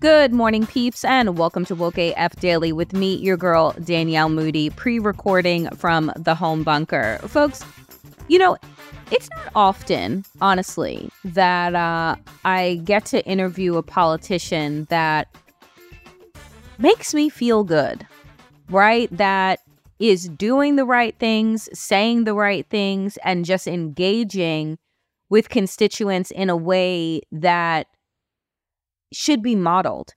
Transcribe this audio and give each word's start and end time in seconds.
Good 0.00 0.32
morning, 0.32 0.66
peeps, 0.66 1.04
and 1.04 1.38
welcome 1.38 1.64
to 1.64 1.74
Woke 1.74 1.96
AF 1.96 2.36
Daily 2.36 2.72
with 2.72 2.92
me, 2.92 3.14
your 3.14 3.36
girl, 3.36 3.72
Danielle 3.84 4.28
Moody, 4.28 4.68
pre 4.70 4.98
recording 4.98 5.68
from 5.76 6.12
the 6.16 6.34
home 6.34 6.62
bunker. 6.62 7.18
Folks, 7.22 7.64
you 8.28 8.38
know, 8.38 8.58
it's 9.10 9.30
not 9.30 9.52
often, 9.54 10.24
honestly, 10.40 11.08
that 11.24 11.74
uh, 11.74 12.16
I 12.44 12.82
get 12.84 13.06
to 13.06 13.24
interview 13.24 13.76
a 13.76 13.82
politician 13.82 14.86
that 14.90 15.28
makes 16.78 17.14
me 17.14 17.28
feel 17.30 17.64
good 17.64 18.06
right? 18.72 19.08
That 19.16 19.60
is 20.02 20.28
doing 20.28 20.74
the 20.74 20.84
right 20.84 21.16
things, 21.20 21.68
saying 21.72 22.24
the 22.24 22.34
right 22.34 22.66
things, 22.68 23.16
and 23.22 23.44
just 23.44 23.68
engaging 23.68 24.76
with 25.30 25.48
constituents 25.48 26.32
in 26.32 26.50
a 26.50 26.56
way 26.56 27.22
that 27.30 27.86
should 29.12 29.44
be 29.44 29.54
modeled. 29.54 30.14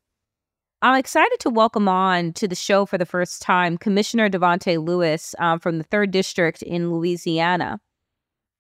I'm 0.82 0.98
excited 0.98 1.38
to 1.42 1.52
welcome 1.52 1.88
on 1.88 2.34
to 2.34 2.48
the 2.48 2.56
show 2.56 2.88
for 2.88 2.98
the 2.98 3.06
first 3.06 3.44
time 3.44 3.78
Commissioner 3.78 4.28
Davante 4.28 4.84
Lewis 4.84 5.36
um, 5.38 5.60
from 5.60 5.78
the 5.78 5.84
third 5.84 6.10
district 6.10 6.64
in 6.64 6.92
Louisiana, 6.92 7.80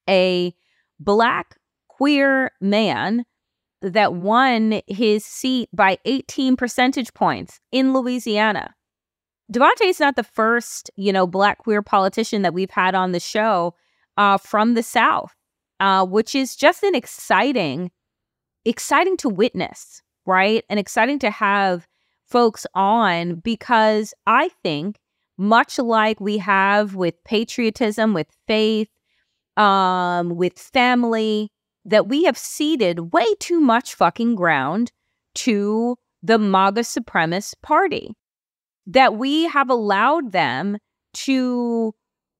a 0.07 0.53
black 0.99 1.57
queer 1.87 2.51
man 2.61 3.25
that 3.81 4.13
won 4.13 4.79
his 4.85 5.25
seat 5.25 5.69
by 5.73 5.97
18 6.05 6.55
percentage 6.55 7.15
points 7.15 7.59
in 7.71 7.93
Louisiana. 7.93 8.75
Davante 9.51 9.83
is 9.83 9.99
not 9.99 10.15
the 10.15 10.23
first, 10.23 10.89
you 10.95 11.13
know, 11.13 11.27
black 11.27 11.59
queer 11.59 11.81
politician 11.81 12.41
that 12.41 12.53
we've 12.53 12.71
had 12.71 12.95
on 12.95 13.11
the 13.11 13.19
show 13.19 13.75
uh, 14.17 14.37
from 14.37 14.73
the 14.73 14.83
South, 14.83 15.35
uh, 15.79 16.05
which 16.05 16.33
is 16.33 16.55
just 16.55 16.83
an 16.83 16.95
exciting, 16.95 17.91
exciting 18.65 19.17
to 19.17 19.29
witness, 19.29 20.01
right? 20.25 20.65
And 20.69 20.79
exciting 20.79 21.19
to 21.19 21.29
have 21.29 21.87
folks 22.25 22.65
on 22.73 23.35
because 23.35 24.13
I 24.25 24.49
think, 24.63 24.99
much 25.37 25.77
like 25.77 26.19
we 26.19 26.37
have 26.39 26.95
with 26.95 27.21
patriotism, 27.23 28.13
with 28.13 28.27
faith, 28.47 28.89
um, 29.57 30.35
with 30.35 30.57
family, 30.57 31.51
that 31.83 32.07
we 32.07 32.23
have 32.23 32.37
ceded 32.37 33.13
way 33.13 33.25
too 33.39 33.59
much 33.59 33.93
fucking 33.93 34.35
ground 34.35 34.91
to 35.35 35.97
the 36.23 36.39
MAGA 36.39 36.81
supremacist 36.81 37.61
party 37.61 38.15
that 38.85 39.15
we 39.17 39.45
have 39.45 39.69
allowed 39.69 40.31
them 40.31 40.77
to 41.13 41.93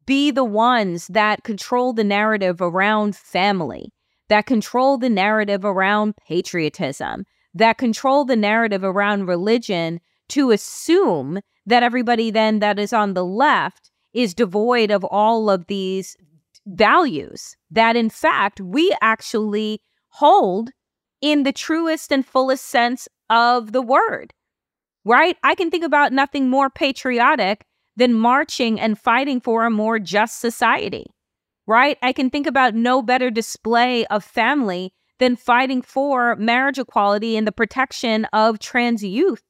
be 0.06 0.32
the 0.32 0.44
ones 0.44 1.08
that 1.08 1.44
control 1.44 1.94
the 1.94 2.04
narrative 2.04 2.62
around 2.62 3.16
family, 3.16 3.92
that 4.30 4.46
control 4.46 4.98
the 4.98 5.10
narrative 5.10 5.66
around 5.66 6.16
patriotism, 6.28 7.26
that 7.54 7.78
control 7.78 8.26
the 8.26 8.36
narrative 8.36 8.84
around 8.84 9.26
religion 9.26 10.00
to 10.30 10.52
assume 10.52 11.40
that 11.66 11.84
everybody 11.84 12.30
then 12.30 12.60
that 12.60 12.78
is 12.78 12.94
on 12.94 13.14
the 13.14 13.26
left 13.26 13.92
is 14.14 14.34
devoid 14.34 14.92
of 14.92 15.04
all 15.04 15.50
of 15.50 15.68
these 15.68 16.16
values 16.68 17.56
that 17.70 17.96
in 17.96 18.10
fact 18.10 18.60
we 18.60 18.96
actually 19.02 19.82
hold 20.10 20.72
in 21.22 21.44
the 21.44 21.52
truest 21.52 22.12
and 22.12 22.26
fullest 22.26 22.66
sense 22.66 23.08
of 23.30 23.72
the 23.72 23.82
word 23.82 24.34
right? 25.06 25.38
I 25.44 25.56
can 25.56 25.72
think 25.72 25.86
about 25.86 26.12
nothing 26.12 26.50
more 26.50 26.70
patriotic 26.70 27.66
than 27.96 28.14
marching 28.14 28.80
and 28.80 29.00
fighting 29.00 29.40
for 29.40 29.64
a 29.64 29.70
more 29.70 30.00
just 30.00 30.42
society, 30.42 31.06
right? 31.68 31.98
I 32.02 32.12
can 32.12 32.30
think 32.30 32.48
about 32.48 32.76
no 32.76 33.02
better 33.02 33.32
display 33.32 34.06
of 34.08 34.24
family 34.24 34.94
than 35.20 35.38
fighting 35.38 35.82
for 35.82 36.36
marriage 36.36 36.80
equality 36.80 37.38
and 37.38 37.48
the 37.48 37.54
protection 37.54 38.26
of 38.34 38.60
trans 38.60 39.04
youth, 39.04 39.44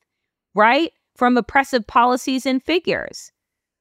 right? 0.53 0.91
From 1.15 1.37
oppressive 1.37 1.87
policies 1.87 2.45
and 2.45 2.61
figures. 2.61 3.31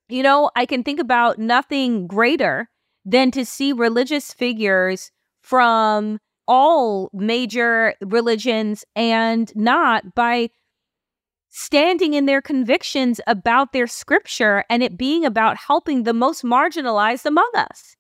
You 0.09 0.23
know, 0.23 0.51
I 0.57 0.65
can 0.65 0.83
think 0.83 1.01
about 1.01 1.39
nothing 1.39 2.07
greater 2.07 2.71
than 3.05 3.31
to 3.33 3.45
see 3.45 3.73
religious 3.73 4.33
figures 4.33 5.11
from 5.43 6.21
all 6.47 7.11
major 7.13 7.95
religions 8.01 8.85
and 8.95 9.53
not 9.55 10.15
by 10.15 10.51
standing 11.57 12.15
in 12.15 12.27
their 12.27 12.43
convictions 12.43 13.21
about 13.29 13.73
their 13.73 13.87
scripture 13.87 14.65
and 14.69 14.83
it 14.83 14.99
being 14.99 15.25
about 15.25 15.57
helping 15.57 16.03
the 16.03 16.13
most 16.13 16.43
marginalized 16.43 17.25
among 17.25 17.49
us. 17.55 17.95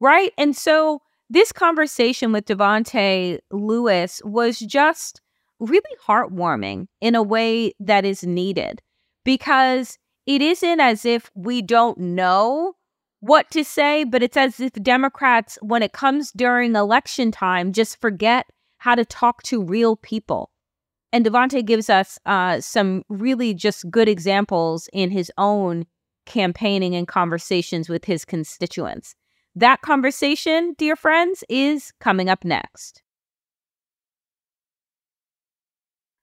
Right. 0.00 0.32
And 0.38 0.56
so 0.56 1.02
this 1.28 1.50
conversation 1.50 2.30
with 2.30 2.46
Davante 2.46 3.40
Lewis 3.50 4.22
was 4.24 4.60
just 4.60 5.20
really 5.58 5.82
heartwarming 6.06 6.86
in 7.00 7.16
a 7.16 7.24
way 7.24 7.72
that 7.80 8.04
is 8.04 8.22
needed 8.22 8.80
because 9.24 9.98
it 10.26 10.40
isn't 10.40 10.78
as 10.78 11.04
if 11.04 11.28
we 11.34 11.62
don't 11.62 11.98
know 11.98 12.74
what 13.18 13.50
to 13.50 13.64
say, 13.64 14.04
but 14.04 14.22
it's 14.22 14.36
as 14.36 14.60
if 14.60 14.74
Democrats, 14.74 15.58
when 15.60 15.82
it 15.82 15.92
comes 15.92 16.30
during 16.30 16.76
election 16.76 17.32
time, 17.32 17.72
just 17.72 18.00
forget 18.00 18.46
how 18.78 18.94
to 18.94 19.04
talk 19.04 19.42
to 19.42 19.60
real 19.60 19.96
people 19.96 20.52
and 21.12 21.24
Davante 21.24 21.64
gives 21.64 21.90
us 21.90 22.18
uh, 22.26 22.60
some 22.60 23.02
really 23.08 23.54
just 23.54 23.90
good 23.90 24.08
examples 24.08 24.88
in 24.92 25.10
his 25.10 25.30
own 25.38 25.86
campaigning 26.26 26.94
and 26.94 27.08
conversations 27.08 27.88
with 27.88 28.04
his 28.04 28.24
constituents. 28.24 29.14
That 29.56 29.80
conversation, 29.80 30.74
dear 30.78 30.94
friends, 30.94 31.42
is 31.48 31.92
coming 32.00 32.28
up 32.28 32.44
next. 32.44 33.02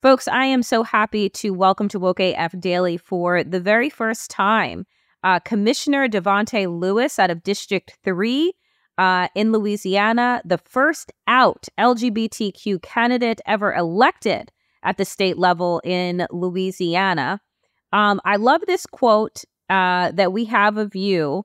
Folks, 0.01 0.27
I 0.27 0.45
am 0.45 0.63
so 0.63 0.83
happy 0.83 1.27
to 1.31 1.51
welcome 1.51 1.89
to 1.89 1.99
Woke 1.99 2.19
AF 2.19 2.57
Daily 2.59 2.97
for 2.97 3.43
the 3.43 3.59
very 3.59 3.89
first 3.89 4.29
time 4.29 4.85
uh, 5.23 5.39
Commissioner 5.39 6.07
Davante 6.07 6.67
Lewis 6.79 7.19
out 7.19 7.29
of 7.29 7.43
District 7.43 7.97
3 8.03 8.53
uh, 8.97 9.27
in 9.35 9.51
Louisiana, 9.51 10.41
the 10.45 10.57
first 10.57 11.11
out 11.27 11.67
LGBTQ 11.77 12.81
candidate 12.81 13.41
ever 13.45 13.73
elected 13.73 14.51
at 14.87 14.97
the 14.97 15.05
state 15.05 15.37
level 15.37 15.81
in 15.83 16.25
Louisiana. 16.31 17.41
Um, 17.91 18.21
I 18.25 18.37
love 18.37 18.61
this 18.65 18.85
quote 18.85 19.43
uh, 19.69 20.11
that 20.11 20.31
we 20.31 20.45
have 20.45 20.77
of 20.77 20.95
you, 20.95 21.43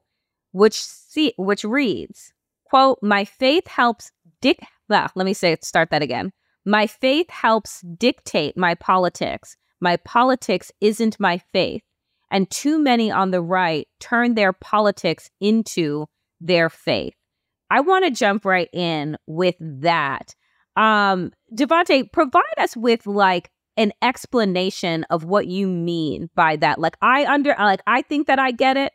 which 0.53 0.81
see, 0.83 1.35
which 1.37 1.65
reads, 1.65 2.33
"quote 2.65 2.99
My 3.03 3.25
faith 3.25 3.67
helps 3.67 4.13
dic." 4.41 4.61
Ah, 4.91 5.11
let 5.15 5.27
me 5.27 5.35
say 5.35 5.57
start 5.63 5.91
that 5.91 6.03
again. 6.03 6.33
My 6.65 6.87
faith 6.87 7.29
helps 7.31 7.81
dictate 7.81 8.57
my 8.57 8.75
politics. 8.77 9.57
My 9.81 9.97
politics 9.97 10.71
isn't 10.81 11.19
my 11.19 11.39
faith. 11.53 11.83
And 12.31 12.49
too 12.51 12.79
many 12.79 13.11
on 13.11 13.31
the 13.31 13.43
right 13.43 13.89
turn 14.01 14.35
their 14.35 14.53
politics 14.53 15.29
into 15.41 16.07
their 16.41 16.71
faith. 16.71 17.15
I 17.69 17.81
want 17.81 18.05
to 18.05 18.11
jump 18.11 18.45
right 18.45 18.69
in 18.73 19.17
with 19.27 19.57
that. 19.61 20.35
Um, 20.77 21.33
Davante, 21.55 22.11
provide 22.13 22.43
us 22.59 22.77
with 22.77 23.07
like 23.07 23.51
an 23.77 23.93
explanation 24.03 25.05
of 25.11 25.25
what 25.25 25.47
you 25.47 25.67
mean 25.67 26.31
by 26.35 26.57
that. 26.57 26.79
Like 26.79 26.97
I 27.01 27.27
under 27.27 27.55
like 27.59 27.83
I 27.87 28.03
think 28.03 28.27
that 28.27 28.39
I 28.39 28.51
get 28.51 28.77
it. 28.77 28.93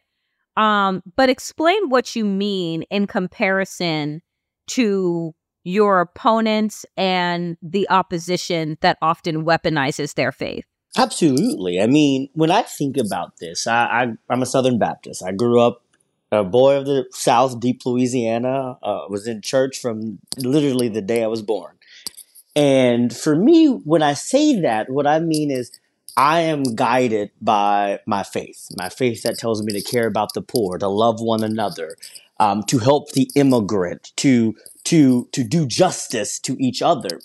Um, 0.55 1.03
but 1.15 1.29
explain 1.29 1.89
what 1.89 2.15
you 2.15 2.25
mean 2.25 2.83
in 2.83 3.05
comparison 3.05 4.21
to 4.67 5.35
your 5.63 6.01
opponents 6.01 6.85
and 6.95 7.57
the 7.61 7.87
opposition 7.89 8.77
that 8.81 8.97
often 9.01 9.45
weaponizes 9.45 10.15
their 10.15 10.31
faith. 10.31 10.65
Absolutely. 10.97 11.79
I 11.79 11.85
mean, 11.85 12.29
when 12.33 12.49
I 12.49 12.63
think 12.63 12.97
about 12.97 13.37
this, 13.39 13.67
I, 13.67 13.85
I 13.85 14.13
I'm 14.29 14.41
a 14.41 14.45
Southern 14.45 14.79
Baptist. 14.79 15.23
I 15.23 15.31
grew 15.31 15.59
up 15.59 15.83
a 16.31 16.43
boy 16.43 16.77
of 16.77 16.85
the 16.85 17.05
South, 17.11 17.59
deep 17.59 17.85
Louisiana. 17.85 18.77
Uh, 18.81 19.05
was 19.09 19.27
in 19.27 19.41
church 19.41 19.79
from 19.79 20.19
literally 20.37 20.89
the 20.89 21.01
day 21.01 21.23
I 21.23 21.27
was 21.27 21.41
born. 21.41 21.76
And 22.57 23.15
for 23.15 23.35
me, 23.35 23.67
when 23.67 24.01
I 24.01 24.15
say 24.15 24.61
that, 24.61 24.89
what 24.89 25.05
I 25.05 25.19
mean 25.19 25.51
is 25.51 25.71
I 26.17 26.39
am 26.41 26.63
guided 26.63 27.29
by 27.39 27.99
my 28.07 28.23
faith, 28.23 28.69
my 28.75 28.89
faith 28.89 29.21
that 29.21 29.37
tells 29.37 29.61
me 29.61 29.73
to 29.73 29.81
care 29.83 30.07
about 30.07 30.33
the 30.33 30.41
poor, 30.41 30.79
to 30.79 30.87
love 30.87 31.21
one 31.21 31.43
another, 31.43 31.97
um, 32.39 32.63
to 32.63 32.79
help 32.79 33.11
the 33.11 33.29
immigrant, 33.35 34.11
to 34.17 34.55
to 34.85 35.29
to 35.33 35.43
do 35.43 35.67
justice 35.67 36.39
to 36.39 36.57
each 36.59 36.81
other, 36.81 37.19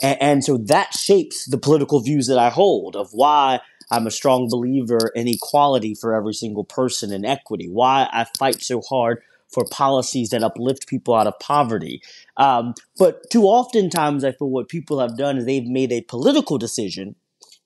and, 0.00 0.22
and 0.22 0.44
so 0.44 0.56
that 0.56 0.94
shapes 0.94 1.46
the 1.46 1.58
political 1.58 2.00
views 2.00 2.28
that 2.28 2.38
I 2.38 2.50
hold 2.50 2.94
of 2.94 3.10
why 3.10 3.58
I'm 3.90 4.06
a 4.06 4.12
strong 4.12 4.48
believer 4.48 5.10
in 5.16 5.26
equality 5.26 5.96
for 5.96 6.14
every 6.14 6.34
single 6.34 6.64
person 6.64 7.12
and 7.12 7.26
equity. 7.26 7.68
Why 7.68 8.08
I 8.12 8.26
fight 8.38 8.62
so 8.62 8.80
hard 8.82 9.20
for 9.48 9.64
policies 9.70 10.30
that 10.30 10.42
uplift 10.42 10.86
people 10.86 11.14
out 11.14 11.26
of 11.26 11.38
poverty. 11.38 12.02
Um, 12.36 12.74
but 12.98 13.28
too 13.30 13.44
oftentimes, 13.44 14.24
I 14.24 14.32
feel 14.32 14.50
what 14.50 14.68
people 14.68 15.00
have 15.00 15.16
done 15.16 15.38
is 15.38 15.44
they've 15.44 15.66
made 15.66 15.92
a 15.92 16.02
political 16.02 16.58
decision 16.58 17.16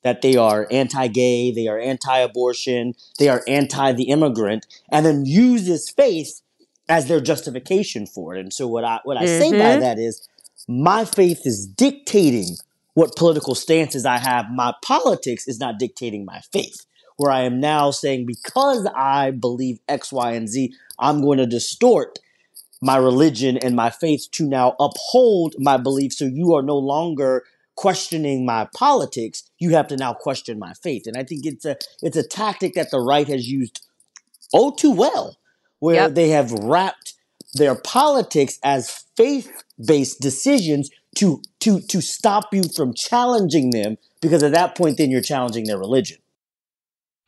that 0.03 0.23
they 0.23 0.37
are 0.37 0.67
anti-gay, 0.71 1.53
they 1.53 1.69
are 1.69 1.79
anti-abortion, 1.79 2.95
they 3.19 3.29
are 3.29 3.43
anti 3.47 3.93
the 3.93 4.05
immigrant, 4.05 4.67
and 4.91 5.05
then 5.05 5.27
use 5.27 5.67
this 5.67 5.91
faith 5.91 6.41
as 6.89 7.07
their 7.07 7.21
justification 7.21 8.07
for 8.07 8.35
it. 8.35 8.41
And 8.41 8.53
so 8.53 8.67
what 8.67 8.85
I 8.85 9.01
what 9.05 9.17
I 9.17 9.25
mm-hmm. 9.25 9.41
say 9.41 9.51
by 9.53 9.59
mm-hmm. 9.59 9.81
that 9.81 9.99
is 9.99 10.27
my 10.69 11.05
faith 11.05 11.47
is 11.47 11.67
dictating 11.67 12.57
what 12.95 13.17
political 13.17 13.55
stances 13.55 14.05
I 14.05 14.19
have. 14.19 14.47
My 14.51 14.75
politics 14.83 15.47
is 15.47 15.61
not 15.61 15.79
dictating 15.79 16.25
my 16.25 16.41
faith. 16.53 16.87
Where 17.21 17.31
I 17.31 17.43
am 17.43 17.61
now 17.61 17.91
saying 17.91 18.25
because 18.25 18.87
I 18.97 19.31
believe 19.31 19.79
X, 19.87 20.11
Y, 20.11 20.33
and 20.33 20.49
Z, 20.49 20.75
I'm 20.99 21.21
going 21.21 21.37
to 21.37 21.45
distort 21.45 22.19
my 22.81 22.97
religion 22.97 23.59
and 23.59 23.77
my 23.77 23.91
faith 23.91 24.29
to 24.33 24.49
now 24.49 24.75
uphold 24.81 25.55
my 25.59 25.77
belief. 25.77 26.15
So 26.15 26.25
you 26.25 26.55
are 26.55 26.63
no 26.63 26.79
longer 26.79 27.45
questioning 27.77 28.47
my 28.47 28.67
politics. 28.75 29.51
You 29.59 29.73
have 29.73 29.87
to 29.89 29.99
now 29.99 30.15
question 30.15 30.59
my 30.59 30.73
faith. 30.73 31.07
And 31.07 31.19
I 31.19 31.25
think 31.25 31.45
it's 31.45 31.67
a 31.67 31.77
it's 32.01 32.17
a 32.17 32.27
tactic 32.27 32.73
that 32.73 32.91
the 32.91 33.01
right 33.01 33.29
has 33.29 33.47
used 33.47 33.87
oh 34.55 34.71
too 34.71 34.93
well, 34.93 35.37
where 35.79 35.97
yep. 35.97 36.15
they 36.15 36.31
have 36.31 36.53
wrapped 36.53 37.13
their 37.53 37.75
politics 37.75 38.59
as 38.63 39.05
faith-based 39.15 40.21
decisions 40.21 40.89
to 41.17 41.43
to 41.61 41.81
to 41.81 42.01
stop 42.01 42.55
you 42.55 42.63
from 42.75 42.95
challenging 42.95 43.73
them 43.73 43.99
because 44.23 44.43
at 44.43 44.53
that 44.53 44.75
point 44.75 44.97
then 44.97 45.11
you're 45.11 45.21
challenging 45.21 45.65
their 45.65 45.79
religion. 45.79 46.17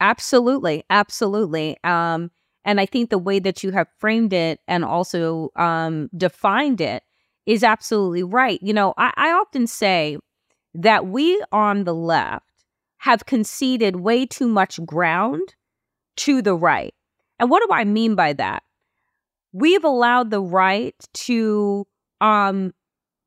Absolutely, 0.03 0.85
absolutely. 0.91 1.79
Um 1.85 2.31
and 2.65 2.81
I 2.81 2.87
think 2.87 3.11
the 3.11 3.19
way 3.19 3.39
that 3.41 3.63
you 3.65 3.73
have 3.73 3.89
framed 3.99 4.33
it 4.33 4.61
and 4.69 4.85
also 4.85 5.51
um, 5.57 6.09
defined 6.17 6.81
it 6.81 7.03
is 7.47 7.65
absolutely 7.65 8.23
right. 8.23 8.61
You 8.63 8.73
know, 8.73 8.95
I, 8.97 9.13
I 9.17 9.33
often 9.33 9.67
say 9.67 10.17
that 10.75 11.07
we 11.07 11.43
on 11.53 11.85
the 11.85 11.95
left 11.95 12.47
have 12.99 13.27
conceded 13.27 13.97
way 13.97 14.27
too 14.27 14.49
much 14.49 14.85
ground 14.87 15.55
to 16.19 16.43
the 16.43 16.55
right. 16.57 16.95
And 17.41 17.51
what 17.51 17.63
do 17.67 17.75
I 17.75 17.85
mean 17.85 18.15
by 18.17 18.33
that? 18.35 18.63
We've 19.53 19.85
allowed 19.85 20.31
the 20.31 20.43
right 20.43 20.97
to 21.15 21.87
um 22.21 22.75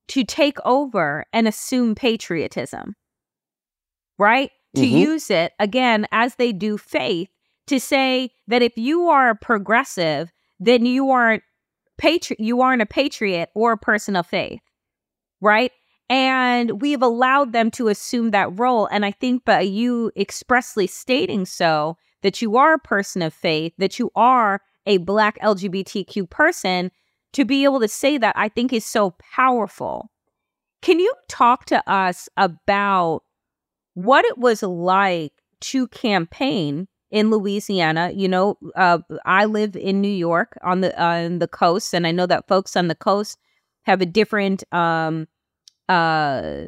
to 0.10 0.24
take 0.26 0.58
over 0.66 1.26
and 1.34 1.48
assume 1.48 1.96
patriotism. 1.96 2.96
Right? 4.18 4.52
Mm-hmm. 4.76 4.84
To 4.84 4.88
use 4.88 5.30
it 5.30 5.54
again 5.60 6.08
as 6.12 6.36
they 6.36 6.52
do 6.52 6.78
faith 6.78 7.30
to 7.68 7.80
say 7.80 8.32
that 8.48 8.62
if 8.62 8.78
you 8.78 9.08
are 9.08 9.30
a 9.30 9.36
progressive, 9.36 10.32
then 10.60 10.86
you 10.86 11.10
aren't 11.10 11.44
patri- 11.98 12.38
you 12.40 12.62
aren't 12.62 12.82
a 12.82 12.86
patriot 12.86 13.50
or 13.56 13.72
a 13.72 13.78
person 13.78 14.16
of 14.16 14.28
faith, 14.28 14.62
right? 15.42 15.72
And 16.10 16.82
we've 16.82 17.02
allowed 17.02 17.52
them 17.52 17.72
to 17.72 17.88
assume 17.88 18.32
that 18.32 18.60
role. 18.60 18.86
And 18.88 19.06
I 19.06 19.12
think 19.12 19.44
by 19.46 19.62
you 19.62 20.12
expressly 20.16 20.88
stating 20.88 21.46
so, 21.46 21.98
that 22.22 22.42
you 22.42 22.58
are 22.58 22.74
a 22.74 22.80
person 22.80 23.22
of 23.22 23.34
faith, 23.34 23.74
that 23.78 24.00
you 24.00 24.12
are 24.16 24.62
a 24.86 24.98
Black 24.98 25.40
LGBTQ 25.42 26.30
person, 26.30 26.92
to 27.34 27.46
be 27.46 27.64
able 27.64 27.80
to 27.80 27.88
say 27.88 28.18
that, 28.18 28.36
I 28.38 28.50
think 28.50 28.72
is 28.72 28.86
so 28.86 29.16
powerful. 29.36 30.10
Can 30.82 31.00
you 31.00 31.12
talk 31.28 31.66
to 31.66 31.88
us 31.92 32.30
about 32.38 33.24
what 33.96 34.24
it 34.26 34.38
was 34.38 34.62
like 34.62 35.34
to 35.62 35.88
campaign 35.88 36.88
in 37.12 37.32
Louisiana. 37.32 38.12
You 38.14 38.28
know, 38.28 38.58
uh, 38.76 39.00
I 39.26 39.46
live 39.46 39.76
in 39.76 40.02
New 40.02 40.08
York 40.08 40.58
on 40.64 40.82
the 40.82 41.02
on 41.02 41.40
the 41.40 41.48
coast, 41.48 41.94
and 41.94 42.06
I 42.06 42.12
know 42.12 42.28
that 42.28 42.48
folks 42.48 42.76
on 42.76 42.88
the 42.88 42.96
coast 42.96 43.40
have 43.84 44.02
a 44.02 44.06
different 44.06 44.64
um, 44.74 45.28
uh, 45.90 46.66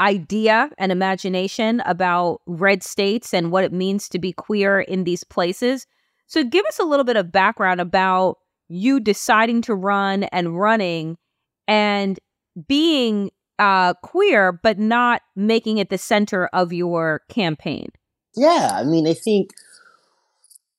idea 0.00 0.70
and 0.78 0.90
imagination 0.90 1.80
about 1.86 2.40
red 2.46 2.82
states 2.82 3.32
and 3.32 3.52
what 3.52 3.64
it 3.64 3.72
means 3.72 4.08
to 4.08 4.18
be 4.18 4.32
queer 4.32 4.80
in 4.80 5.04
these 5.04 5.24
places. 5.24 5.86
So, 6.26 6.42
give 6.42 6.66
us 6.66 6.78
a 6.78 6.84
little 6.84 7.04
bit 7.04 7.16
of 7.16 7.30
background 7.30 7.80
about 7.80 8.38
you 8.68 8.98
deciding 8.98 9.62
to 9.62 9.74
run 9.74 10.24
and 10.24 10.58
running 10.58 11.18
and 11.68 12.18
being 12.66 13.30
uh, 13.58 13.94
queer, 13.94 14.52
but 14.52 14.78
not 14.78 15.22
making 15.36 15.78
it 15.78 15.90
the 15.90 15.98
center 15.98 16.46
of 16.52 16.72
your 16.72 17.22
campaign. 17.28 17.88
Yeah, 18.36 18.70
I 18.72 18.84
mean, 18.84 19.06
I 19.06 19.14
think 19.14 19.52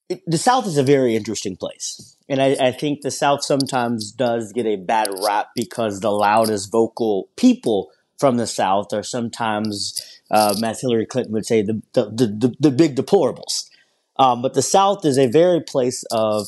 it, 0.09 0.21
the 0.27 0.37
South 0.37 0.67
is 0.67 0.77
a 0.77 0.83
very 0.83 1.15
interesting 1.15 1.55
place. 1.55 2.17
And 2.27 2.41
I, 2.41 2.55
I, 2.59 2.71
think 2.71 3.01
the 3.01 3.11
South 3.11 3.43
sometimes 3.43 4.11
does 4.11 4.51
get 4.51 4.65
a 4.65 4.77
bad 4.77 5.09
rap 5.23 5.49
because 5.55 5.99
the 5.99 6.11
loudest 6.11 6.71
vocal 6.71 7.29
people 7.35 7.91
from 8.17 8.37
the 8.37 8.47
South 8.47 8.93
are 8.93 9.03
sometimes, 9.03 10.21
um, 10.31 10.63
as 10.63 10.81
Hillary 10.81 11.05
Clinton 11.05 11.33
would 11.33 11.45
say, 11.45 11.61
the, 11.61 11.81
the, 11.93 12.05
the, 12.05 12.55
the 12.59 12.71
big 12.71 12.95
deplorables. 12.95 13.69
Um, 14.17 14.41
but 14.41 14.53
the 14.53 14.61
South 14.61 15.05
is 15.05 15.17
a 15.17 15.27
very 15.27 15.61
place 15.61 16.03
of 16.11 16.47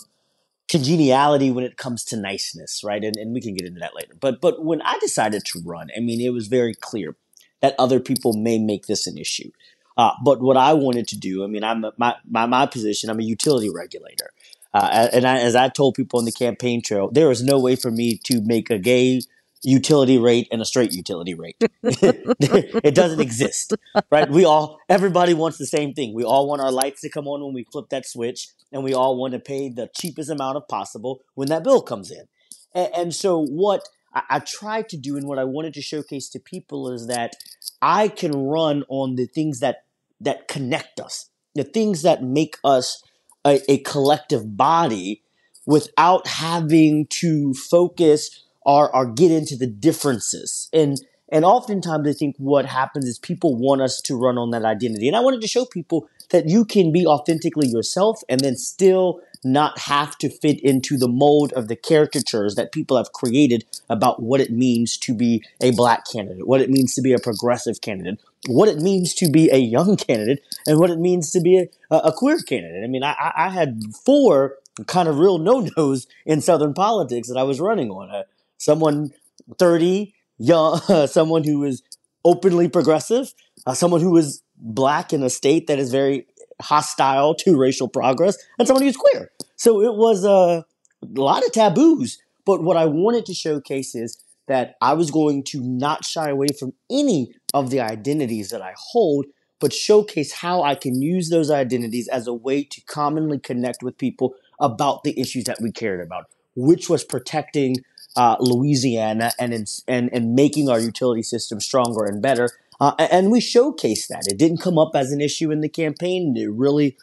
congeniality 0.70 1.52
when 1.52 1.64
it 1.64 1.78
comes 1.78 2.04
to 2.06 2.18
niceness, 2.18 2.84
right? 2.84 3.04
And, 3.04 3.16
and 3.16 3.34
we 3.34 3.42
can 3.42 3.54
get 3.54 3.68
into 3.68 3.80
that 3.80 3.96
later. 3.96 4.14
But 4.20 4.42
but 4.42 4.64
when 4.64 4.82
I 4.82 4.98
decided 5.00 5.46
to 5.46 5.62
run, 5.64 5.90
I 5.96 6.00
mean, 6.00 6.22
it 6.22 6.34
was 6.34 6.48
very 6.48 6.74
clear 6.74 7.16
that 7.62 7.76
other 7.80 8.00
people 8.00 8.34
may 8.34 8.60
make 8.60 8.88
this 8.88 9.08
an 9.08 9.18
issue. 9.18 9.52
Uh, 9.98 10.12
but 10.24 10.42
what 10.42 10.58
I 10.58 10.74
wanted 10.74 11.08
to 11.08 11.18
do, 11.18 11.44
I 11.44 11.48
mean, 11.48 11.64
I'm 11.64 11.86
my 11.98 12.16
my, 12.28 12.46
my 12.46 12.66
position. 12.66 13.10
I'm 13.10 13.20
a 13.20 13.24
utility 13.24 13.70
regulator, 13.70 14.32
uh, 14.74 15.08
and 15.12 15.26
I, 15.26 15.40
as 15.40 15.56
I 15.56 15.70
told 15.70 15.96
people 15.96 16.20
on 16.20 16.26
the 16.26 16.32
campaign 16.32 16.82
trail, 16.82 17.10
there 17.12 17.32
is 17.32 17.42
no 17.42 17.60
way 17.60 17.76
for 17.76 17.90
me 17.90 18.18
to 18.26 18.42
make 18.42 18.70
a 18.70 18.78
gay 18.78 19.22
utility 19.64 20.18
rate 20.18 20.48
and 20.52 20.62
a 20.62 20.66
straight 20.66 20.94
utility 20.94 21.34
rate. 21.34 21.56
it 21.84 22.96
doesn't 22.96 23.20
exist, 23.20 23.76
right? 24.12 24.30
We 24.30 24.46
all, 24.46 24.80
everybody 24.90 25.34
wants 25.34 25.58
the 25.58 25.66
same 25.66 25.94
thing. 25.94 26.14
We 26.14 26.24
all 26.24 26.48
want 26.48 26.62
our 26.62 26.72
lights 26.72 27.02
to 27.02 27.10
come 27.10 27.28
on 27.28 27.44
when 27.44 27.54
we 27.54 27.66
flip 27.72 27.90
that 27.90 28.06
switch, 28.06 28.50
and 28.72 28.84
we 28.84 28.94
all 28.94 29.18
want 29.18 29.34
to 29.34 29.40
pay 29.40 29.70
the 29.70 29.90
cheapest 29.96 30.30
amount 30.30 30.58
of 30.58 30.68
possible 30.68 31.22
when 31.36 31.50
that 31.50 31.64
bill 31.64 31.82
comes 31.82 32.12
in. 32.12 32.28
And, 32.74 32.90
and 32.96 33.16
so, 33.16 33.44
what 33.44 33.88
I, 34.14 34.24
I 34.30 34.40
tried 34.40 34.90
to 34.90 34.98
do, 34.98 35.18
and 35.18 35.28
what 35.28 35.40
I 35.40 35.44
wanted 35.44 35.74
to 35.76 35.82
showcase 35.82 36.30
to 36.30 36.40
people 36.40 36.92
is 36.92 37.08
that 37.08 37.36
I 37.82 38.08
can 38.08 38.32
run 38.32 38.84
on 38.90 39.16
the 39.16 39.26
things 39.26 39.60
that 39.60 39.84
that 40.20 40.48
connect 40.48 41.00
us, 41.00 41.30
the 41.54 41.64
things 41.64 42.02
that 42.02 42.24
make 42.24 42.58
us 42.64 43.04
a, 43.46 43.62
a 43.72 43.78
collective 43.80 44.58
body 44.58 45.24
without 45.66 46.26
having 46.28 47.06
to 47.08 47.54
focus 47.54 48.44
or, 48.68 48.94
or 48.94 49.06
get 49.06 49.32
into 49.32 49.56
the 49.56 49.66
differences. 49.66 50.70
And 50.72 50.98
and 51.30 51.44
oftentimes 51.44 52.08
I 52.08 52.14
think 52.14 52.36
what 52.38 52.66
happens 52.66 53.06
is 53.06 53.20
people 53.20 53.56
want 53.56 53.82
us 53.82 54.00
to 54.02 54.16
run 54.16 54.38
on 54.38 54.52
that 54.52 54.64
identity. 54.64 55.08
And 55.08 55.18
I 55.18 55.20
wanted 55.20 55.42
to 55.42 55.48
show 55.48 55.66
people 55.66 56.08
that 56.30 56.48
you 56.48 56.64
can 56.64 56.94
be 56.94 57.06
authentically 57.06 57.68
yourself 57.68 58.22
and 58.30 58.40
then 58.40 58.56
still 58.56 59.20
not 59.44 59.78
have 59.80 60.18
to 60.20 60.30
fit 60.30 60.60
into 60.62 60.98
the 60.98 61.08
mold 61.08 61.52
of 61.54 61.68
the 61.68 61.76
caricatures 61.76 62.56
that 62.56 62.72
people 62.72 62.96
have 62.96 63.12
created 63.12 63.66
about 63.90 64.22
what 64.22 64.40
it 64.40 64.52
means 64.52 64.98
to 65.00 65.14
be 65.14 65.44
a 65.62 65.72
black 65.72 66.04
candidate, 66.10 66.48
what 66.48 66.62
it 66.62 66.70
means 66.70 66.94
to 66.96 67.02
be 67.02 67.12
a 67.12 67.20
progressive 67.20 67.82
candidate, 67.82 68.20
what 68.48 68.70
it 68.70 68.78
means 68.78 69.14
to 69.16 69.30
be 69.30 69.50
a 69.50 69.58
young 69.58 69.98
candidate, 69.98 70.42
and 70.66 70.80
what 70.80 70.90
it 70.90 71.00
means 71.00 71.32
to 71.32 71.42
be 71.42 71.68
a, 71.92 71.96
a 71.98 72.12
queer 72.14 72.40
candidate. 72.40 72.84
I 72.84 72.88
mean, 72.88 73.04
I, 73.04 73.34
I 73.36 73.50
had 73.50 73.82
four 74.06 74.56
kind 74.86 75.10
of 75.10 75.20
real 75.20 75.38
no 75.40 75.68
nos 75.76 76.08
in 76.26 76.42
Southern 76.42 76.74
politics 76.74 77.28
that 77.28 77.38
I 77.38 77.44
was 77.44 77.60
running 77.60 77.90
on. 77.90 78.24
Someone 78.58 79.12
30, 79.58 80.14
young, 80.38 80.80
someone 81.08 81.44
who 81.44 81.64
is 81.64 81.84
openly 82.24 82.68
progressive, 82.68 83.34
uh, 83.66 83.74
someone 83.74 84.02
who 84.02 84.16
is 84.18 84.42
black 84.58 85.14
in 85.14 85.24
a 85.24 85.30
state 85.30 85.68
that 85.68 85.80
is 85.80 85.92
very 85.92 86.26
hostile 86.62 87.36
to 87.36 87.58
racial 87.58 87.88
progress, 87.88 88.38
and 88.58 88.68
someone 88.68 88.84
who's 88.84 88.98
queer. 88.98 89.32
So 89.56 89.82
it 89.82 89.96
was 89.96 90.24
a 90.24 90.66
lot 91.02 91.46
of 91.46 91.52
taboos. 91.52 92.20
But 92.46 92.64
what 92.64 92.78
I 92.78 92.86
wanted 92.86 93.26
to 93.26 93.34
showcase 93.34 93.94
is 93.94 94.24
that 94.48 94.76
I 94.82 94.94
was 94.94 95.12
going 95.12 95.44
to 95.46 95.62
not 95.62 96.06
shy 96.06 96.30
away 96.30 96.48
from 96.58 96.74
any 96.90 97.34
of 97.54 97.70
the 97.70 97.82
identities 97.82 98.50
that 98.50 98.62
I 98.62 98.74
hold, 98.78 99.26
but 99.60 99.74
showcase 99.74 100.32
how 100.32 100.64
I 100.64 100.76
can 100.76 101.02
use 101.02 101.30
those 101.30 101.52
identities 101.52 102.08
as 102.08 102.28
a 102.28 102.34
way 102.34 102.64
to 102.64 102.82
commonly 102.82 103.40
connect 103.40 103.84
with 103.84 103.98
people 103.98 104.36
about 104.60 105.04
the 105.04 105.20
issues 105.20 105.44
that 105.46 105.60
we 105.62 105.72
cared 105.72 106.00
about, 106.00 106.26
which 106.56 106.90
was 106.90 107.04
protecting 107.04 107.76
uh, 108.18 108.36
Louisiana 108.40 109.32
and, 109.40 109.54
in, 109.54 109.66
and 109.88 110.10
and 110.12 110.34
making 110.36 110.70
our 110.70 110.80
utility 110.80 111.24
system 111.24 111.62
stronger 111.62 112.04
and 112.04 112.22
better. 112.22 112.50
Uh, 112.82 112.94
and 112.98 113.32
we 113.32 113.40
showcased 113.40 114.08
that. 114.08 114.28
It 114.28 114.38
didn't 114.38 114.60
come 114.60 114.78
up 114.78 114.92
as 114.96 115.12
an 115.12 115.22
issue 115.22 115.52
in 115.52 115.62
the 115.62 115.70
campaign. 115.70 116.36
It 116.36 116.52
really, 116.52 116.98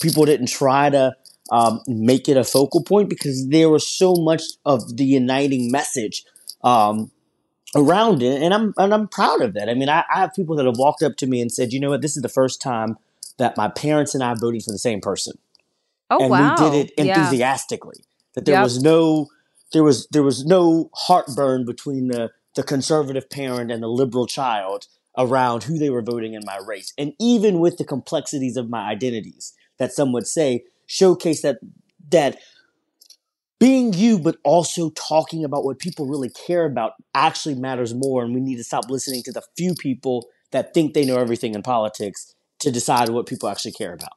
people 0.00 0.24
didn't 0.24 0.48
try 0.48 0.90
to 0.90 1.14
um, 1.50 1.80
make 1.86 2.28
it 2.28 2.36
a 2.36 2.44
focal 2.44 2.82
point 2.82 3.08
because 3.08 3.48
there 3.48 3.68
was 3.68 3.86
so 3.86 4.14
much 4.14 4.42
of 4.64 4.96
the 4.96 5.04
uniting 5.04 5.70
message 5.70 6.24
um, 6.64 7.10
around 7.74 8.22
it, 8.22 8.42
and 8.42 8.52
I'm 8.54 8.74
and 8.76 8.94
I'm 8.94 9.08
proud 9.08 9.42
of 9.42 9.54
that. 9.54 9.68
I 9.68 9.74
mean, 9.74 9.88
I, 9.88 10.04
I, 10.12 10.20
have 10.20 10.34
people 10.34 10.56
that 10.56 10.66
have 10.66 10.78
walked 10.78 11.02
up 11.02 11.16
to 11.18 11.26
me 11.26 11.40
and 11.40 11.52
said, 11.52 11.72
"You 11.72 11.80
know 11.80 11.90
what? 11.90 12.02
This 12.02 12.16
is 12.16 12.22
the 12.22 12.28
first 12.28 12.60
time 12.60 12.96
that 13.38 13.56
my 13.56 13.68
parents 13.68 14.14
and 14.14 14.24
I 14.24 14.34
voted 14.34 14.64
for 14.64 14.72
the 14.72 14.78
same 14.78 15.00
person." 15.00 15.38
Oh 16.10 16.20
and 16.20 16.30
wow! 16.30 16.56
we 16.56 16.70
did 16.70 16.86
it 16.86 16.94
enthusiastically. 16.98 17.98
Yeah. 17.98 18.02
That 18.34 18.44
there 18.44 18.54
yep. 18.56 18.64
was 18.64 18.82
no 18.82 19.28
there 19.76 19.84
was 19.84 20.08
there 20.10 20.22
was 20.22 20.46
no 20.46 20.88
heartburn 20.94 21.66
between 21.66 22.08
the 22.08 22.30
the 22.54 22.62
conservative 22.62 23.28
parent 23.28 23.70
and 23.70 23.82
the 23.82 23.88
liberal 23.88 24.26
child 24.26 24.86
around 25.18 25.64
who 25.64 25.78
they 25.78 25.90
were 25.90 26.00
voting 26.00 26.32
in 26.32 26.40
my 26.46 26.58
race. 26.66 26.94
And 26.96 27.12
even 27.20 27.60
with 27.60 27.76
the 27.76 27.84
complexities 27.84 28.56
of 28.56 28.70
my 28.70 28.88
identities 28.88 29.52
that 29.78 29.92
some 29.92 30.12
would 30.12 30.26
say, 30.26 30.64
showcase 30.86 31.42
that 31.42 31.58
that 32.08 32.38
being 33.58 33.92
you, 33.92 34.18
but 34.18 34.38
also 34.44 34.88
talking 34.90 35.44
about 35.44 35.64
what 35.64 35.78
people 35.78 36.06
really 36.06 36.30
care 36.30 36.64
about 36.64 36.92
actually 37.14 37.54
matters 37.54 37.92
more. 37.94 38.24
And 38.24 38.34
we 38.34 38.40
need 38.40 38.56
to 38.56 38.64
stop 38.64 38.88
listening 38.88 39.22
to 39.24 39.32
the 39.32 39.42
few 39.58 39.74
people 39.74 40.26
that 40.52 40.72
think 40.72 40.94
they 40.94 41.04
know 41.04 41.18
everything 41.18 41.54
in 41.54 41.62
politics 41.62 42.34
to 42.60 42.70
decide 42.70 43.10
what 43.10 43.26
people 43.26 43.50
actually 43.50 43.72
care 43.72 43.92
about. 43.92 44.16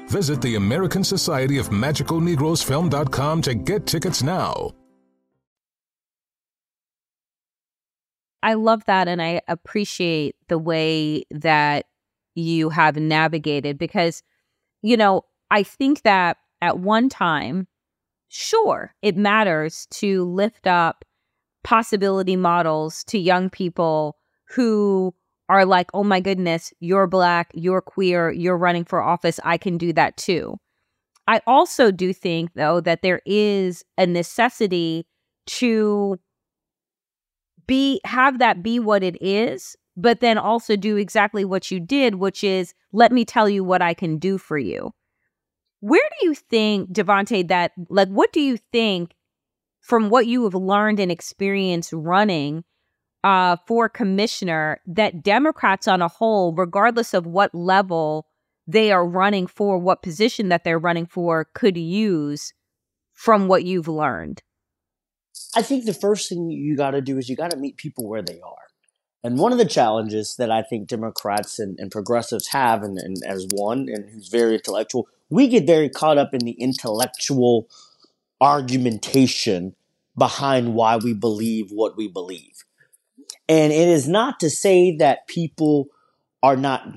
Visit 0.11 0.41
the 0.41 0.55
American 0.55 1.05
Society 1.05 1.57
of 1.57 1.71
Magical 1.71 2.19
Negroes 2.19 2.61
Film.com 2.61 3.41
to 3.43 3.53
get 3.53 3.87
tickets 3.87 4.21
now. 4.21 4.71
I 8.43 8.55
love 8.55 8.83
that. 8.87 9.07
And 9.07 9.21
I 9.21 9.39
appreciate 9.47 10.35
the 10.49 10.57
way 10.57 11.23
that 11.31 11.85
you 12.35 12.71
have 12.71 12.97
navigated 12.97 13.77
because, 13.77 14.21
you 14.81 14.97
know, 14.97 15.23
I 15.49 15.63
think 15.63 16.01
that 16.01 16.35
at 16.61 16.77
one 16.77 17.07
time, 17.07 17.67
sure, 18.27 18.93
it 19.01 19.15
matters 19.15 19.87
to 19.91 20.25
lift 20.25 20.67
up 20.67 21.05
possibility 21.63 22.35
models 22.35 23.05
to 23.05 23.17
young 23.17 23.49
people 23.49 24.17
who 24.43 25.15
are 25.51 25.65
like, 25.65 25.89
oh 25.93 26.05
my 26.05 26.21
goodness, 26.21 26.73
you're 26.79 27.07
black, 27.07 27.51
you're 27.53 27.81
queer, 27.81 28.31
you're 28.31 28.57
running 28.57 28.85
for 28.85 29.01
office. 29.01 29.37
I 29.43 29.57
can 29.57 29.77
do 29.77 29.91
that 29.91 30.15
too. 30.15 30.55
I 31.27 31.41
also 31.45 31.91
do 31.91 32.13
think, 32.13 32.51
though, 32.55 32.79
that 32.79 33.01
there 33.01 33.21
is 33.25 33.83
a 33.97 34.07
necessity 34.07 35.05
to 35.47 36.17
be 37.67 37.99
have 38.05 38.39
that 38.39 38.63
be 38.63 38.79
what 38.79 39.03
it 39.03 39.21
is, 39.21 39.75
but 39.97 40.21
then 40.21 40.37
also 40.37 40.77
do 40.77 40.95
exactly 40.95 41.43
what 41.43 41.69
you 41.69 41.81
did, 41.81 42.15
which 42.15 42.45
is 42.45 42.73
let 42.93 43.11
me 43.11 43.25
tell 43.25 43.49
you 43.49 43.61
what 43.61 43.81
I 43.81 43.93
can 43.93 44.19
do 44.19 44.37
for 44.37 44.57
you. 44.57 44.93
Where 45.81 46.09
do 46.21 46.27
you 46.27 46.33
think, 46.33 46.93
Davante, 46.93 47.45
that 47.49 47.73
like 47.89 48.07
what 48.07 48.31
do 48.31 48.39
you 48.39 48.55
think 48.71 49.15
from 49.81 50.09
what 50.09 50.27
you 50.27 50.45
have 50.45 50.55
learned 50.55 51.01
and 51.01 51.11
experienced 51.11 51.91
running 51.91 52.63
uh, 53.23 53.57
for 53.67 53.87
commissioner 53.89 54.81
that 54.85 55.23
Democrats 55.23 55.87
on 55.87 56.01
a 56.01 56.07
whole, 56.07 56.53
regardless 56.53 57.13
of 57.13 57.25
what 57.25 57.53
level 57.53 58.27
they 58.67 58.91
are 58.91 59.05
running 59.05 59.47
for, 59.47 59.77
what 59.77 60.03
position 60.03 60.49
that 60.49 60.63
they're 60.63 60.79
running 60.79 61.05
for, 61.05 61.47
could 61.53 61.77
use 61.77 62.53
from 63.13 63.47
what 63.47 63.63
you've 63.63 63.87
learned? 63.87 64.41
I 65.55 65.61
think 65.61 65.85
the 65.85 65.93
first 65.93 66.29
thing 66.29 66.49
you 66.49 66.75
got 66.75 66.91
to 66.91 67.01
do 67.01 67.17
is 67.17 67.29
you 67.29 67.35
got 67.35 67.51
to 67.51 67.57
meet 67.57 67.77
people 67.77 68.07
where 68.07 68.21
they 68.21 68.39
are. 68.41 68.55
And 69.23 69.37
one 69.37 69.51
of 69.51 69.59
the 69.59 69.65
challenges 69.65 70.35
that 70.37 70.49
I 70.49 70.63
think 70.63 70.87
Democrats 70.87 71.59
and, 71.59 71.77
and 71.79 71.91
progressives 71.91 72.47
have, 72.47 72.81
and, 72.81 72.97
and, 72.97 73.17
as 73.25 73.45
one, 73.51 73.87
and 73.87 74.09
who's 74.09 74.29
very 74.29 74.55
intellectual, 74.55 75.07
we 75.29 75.47
get 75.47 75.67
very 75.67 75.89
caught 75.89 76.17
up 76.17 76.33
in 76.33 76.39
the 76.39 76.53
intellectual 76.53 77.67
argumentation 78.39 79.75
behind 80.17 80.73
why 80.73 80.97
we 80.97 81.13
believe 81.13 81.69
what 81.69 81.95
we 81.95 82.07
believe. 82.07 82.63
And 83.51 83.73
it 83.73 83.89
is 83.89 84.07
not 84.07 84.39
to 84.39 84.49
say 84.49 84.95
that 84.95 85.27
people 85.27 85.87
are 86.41 86.55
not 86.55 86.87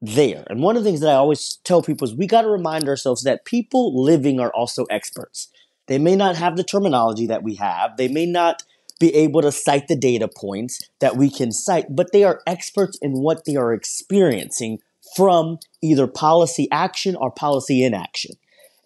there. 0.00 0.44
And 0.48 0.62
one 0.62 0.78
of 0.78 0.82
the 0.82 0.88
things 0.88 1.00
that 1.00 1.10
I 1.10 1.14
always 1.16 1.58
tell 1.62 1.82
people 1.82 2.08
is 2.08 2.14
we 2.14 2.26
got 2.26 2.40
to 2.40 2.48
remind 2.48 2.88
ourselves 2.88 3.22
that 3.24 3.44
people 3.44 4.02
living 4.02 4.40
are 4.40 4.50
also 4.54 4.84
experts. 4.84 5.48
They 5.88 5.98
may 5.98 6.16
not 6.16 6.36
have 6.36 6.56
the 6.56 6.64
terminology 6.64 7.26
that 7.26 7.42
we 7.42 7.56
have, 7.56 7.98
they 7.98 8.08
may 8.08 8.24
not 8.24 8.62
be 8.98 9.14
able 9.14 9.42
to 9.42 9.52
cite 9.52 9.88
the 9.88 9.96
data 9.96 10.26
points 10.26 10.88
that 11.00 11.18
we 11.18 11.28
can 11.28 11.52
cite, 11.52 11.94
but 11.94 12.12
they 12.12 12.24
are 12.24 12.40
experts 12.46 12.98
in 13.02 13.20
what 13.20 13.44
they 13.44 13.56
are 13.56 13.74
experiencing 13.74 14.78
from 15.14 15.58
either 15.82 16.06
policy 16.06 16.66
action 16.72 17.14
or 17.14 17.30
policy 17.30 17.84
inaction. 17.84 18.36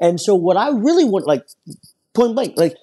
And 0.00 0.21
so, 0.21 0.35
what 0.35 0.56
I 0.56 0.71
really 0.71 1.04
want, 1.04 1.28
like, 1.28 1.47
point 2.12 2.35
blank, 2.35 2.54
like, 2.56 2.76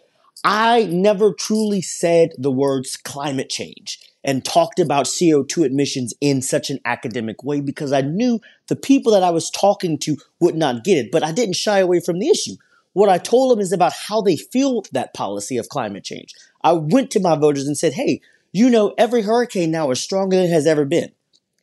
I 0.43 0.85
never 0.85 1.33
truly 1.33 1.81
said 1.81 2.31
the 2.37 2.51
words 2.51 2.97
climate 2.97 3.49
change 3.49 3.99
and 4.23 4.43
talked 4.43 4.79
about 4.79 5.05
CO2 5.05 5.65
emissions 5.65 6.13
in 6.19 6.41
such 6.41 6.69
an 6.69 6.79
academic 6.85 7.43
way 7.43 7.61
because 7.61 7.91
I 7.91 8.01
knew 8.01 8.39
the 8.67 8.75
people 8.75 9.11
that 9.11 9.23
I 9.23 9.29
was 9.29 9.49
talking 9.49 9.97
to 9.99 10.17
would 10.39 10.55
not 10.55 10.83
get 10.83 10.97
it. 10.97 11.11
But 11.11 11.23
I 11.23 11.31
didn't 11.31 11.55
shy 11.55 11.79
away 11.79 11.99
from 11.99 12.19
the 12.19 12.29
issue. 12.29 12.55
What 12.93 13.09
I 13.09 13.17
told 13.19 13.51
them 13.51 13.59
is 13.59 13.71
about 13.71 13.93
how 13.93 14.21
they 14.21 14.35
feel 14.35 14.83
that 14.91 15.13
policy 15.13 15.57
of 15.57 15.69
climate 15.69 16.03
change. 16.03 16.33
I 16.63 16.73
went 16.73 17.11
to 17.11 17.19
my 17.19 17.35
voters 17.35 17.67
and 17.67 17.77
said, 17.77 17.93
hey, 17.93 18.21
you 18.51 18.69
know, 18.69 18.93
every 18.97 19.21
hurricane 19.21 19.71
now 19.71 19.91
is 19.91 20.01
stronger 20.01 20.35
than 20.35 20.45
it 20.45 20.51
has 20.51 20.67
ever 20.67 20.85
been. 20.85 21.11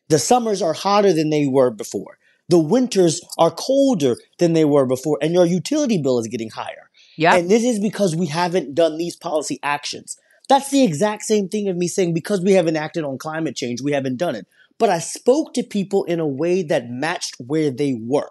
The 0.08 0.18
summers 0.18 0.62
are 0.62 0.73
hotter 0.73 1.12
than 1.12 1.30
they 1.30 1.47
were 1.47 1.70
before. 1.70 2.18
The 2.49 2.58
winters 2.58 3.20
are 3.37 3.50
colder 3.50 4.16
than 4.38 4.54
they 4.54 4.64
were 4.64 4.87
before, 4.87 5.18
and 5.20 5.35
your 5.35 5.44
utility 5.44 6.00
bill 6.00 6.18
is 6.18 6.28
getting 6.28 6.49
higher. 6.49 6.88
Yeah. 7.18 7.34
And 7.34 7.50
this 7.50 7.64
is 7.64 7.80
because 7.80 8.14
we 8.14 8.26
haven't 8.26 8.76
done 8.76 8.96
these 8.96 9.16
policy 9.16 9.58
actions. 9.60 10.16
That's 10.48 10.70
the 10.70 10.84
exact 10.84 11.25
same 11.25 11.48
thing 11.48 11.68
of 11.68 11.76
me 11.76 11.88
saying 11.88 12.14
because 12.14 12.40
we 12.40 12.52
haven't 12.52 12.76
acted 12.76 13.04
on 13.04 13.18
climate 13.18 13.56
change, 13.56 13.82
we 13.82 13.92
haven't 13.92 14.18
done 14.18 14.37
it. 14.37 14.46
But 14.78 14.88
I 14.88 15.00
spoke 15.00 15.52
to 15.54 15.64
people 15.64 16.04
in 16.04 16.20
a 16.20 16.26
way 16.26 16.62
that 16.62 16.88
matched 16.88 17.34
where 17.44 17.72
they 17.72 17.98
were. 18.00 18.30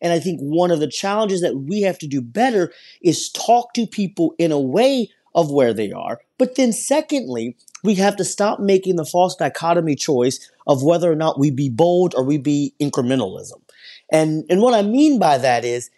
And 0.00 0.12
I 0.12 0.20
think 0.20 0.38
one 0.40 0.70
of 0.70 0.78
the 0.78 0.86
challenges 0.86 1.40
that 1.40 1.56
we 1.56 1.82
have 1.82 1.98
to 1.98 2.06
do 2.06 2.22
better 2.22 2.72
is 3.02 3.30
talk 3.30 3.74
to 3.74 3.84
people 3.84 4.36
in 4.38 4.52
a 4.52 4.60
way 4.60 5.10
of 5.34 5.50
where 5.50 5.74
they 5.74 5.90
are. 5.90 6.20
But 6.38 6.54
then, 6.54 6.72
secondly, 6.72 7.56
we 7.82 7.96
have 7.96 8.16
to 8.16 8.24
stop 8.24 8.60
making 8.60 8.94
the 8.94 9.04
false 9.04 9.34
dichotomy 9.34 9.96
choice 9.96 10.50
of 10.68 10.84
whether 10.84 11.10
or 11.10 11.16
not 11.16 11.38
we 11.38 11.50
be 11.50 11.68
bold 11.68 12.14
or 12.14 12.22
we 12.22 12.38
be 12.38 12.74
incrementalism. 12.80 13.60
And, 14.12 14.44
and 14.48 14.62
what 14.62 14.74
I 14.74 14.82
mean 14.82 15.18
by 15.18 15.36
that 15.38 15.64
is 15.64 15.90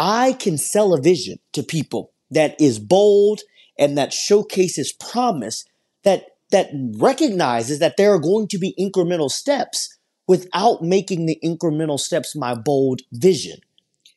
I 0.00 0.32
can 0.32 0.56
sell 0.56 0.94
a 0.94 1.00
vision 1.00 1.40
to 1.52 1.62
people 1.62 2.12
that 2.30 2.58
is 2.58 2.78
bold 2.78 3.42
and 3.78 3.98
that 3.98 4.14
showcases 4.14 4.94
promise 4.94 5.66
that 6.04 6.24
that 6.50 6.70
recognizes 6.96 7.80
that 7.80 7.98
there 7.98 8.12
are 8.12 8.18
going 8.18 8.48
to 8.48 8.58
be 8.58 8.74
incremental 8.78 9.30
steps 9.30 9.98
without 10.26 10.82
making 10.82 11.26
the 11.26 11.38
incremental 11.44 12.00
steps 12.00 12.34
my 12.34 12.54
bold 12.54 13.02
vision. 13.12 13.58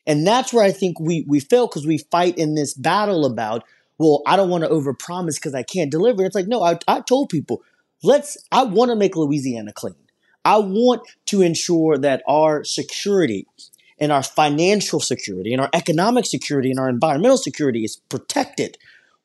And 0.07 0.25
that's 0.25 0.53
where 0.53 0.63
I 0.63 0.71
think 0.71 1.01
we 1.01 1.25
we 1.27 1.41
fail 1.41 1.67
because 1.67 1.85
we 1.85 1.97
fight 1.97 2.37
in 2.37 2.55
this 2.55 2.73
battle 2.73 3.25
about, 3.25 3.65
well, 3.97 4.21
I 4.25 4.37
don't 4.37 4.49
want 4.49 4.63
to 4.63 4.69
overpromise 4.69 5.35
because 5.35 5.53
I 5.53 5.63
can't 5.63 5.91
deliver. 5.91 6.23
It's 6.23 6.35
like, 6.35 6.47
no, 6.47 6.63
I, 6.63 6.79
I 6.87 7.01
told 7.01 7.27
people, 7.27 7.61
let's 8.03 8.37
I 8.53 8.63
want 8.63 8.89
to 8.89 8.95
make 8.95 9.17
Louisiana 9.17 9.73
clean. 9.73 9.95
I 10.45 10.59
want 10.59 11.01
to 11.25 11.41
ensure 11.41 11.97
that 11.97 12.23
our 12.25 12.63
security 12.63 13.47
and 14.00 14.12
our 14.12 14.23
financial 14.23 15.00
security 15.00 15.53
and 15.53 15.62
our 15.62 15.69
economic 15.73 16.25
security 16.25 16.69
and 16.69 16.79
our 16.79 16.89
environmental 16.89 17.38
security 17.38 17.83
is 17.83 17.97
protected 18.09 18.77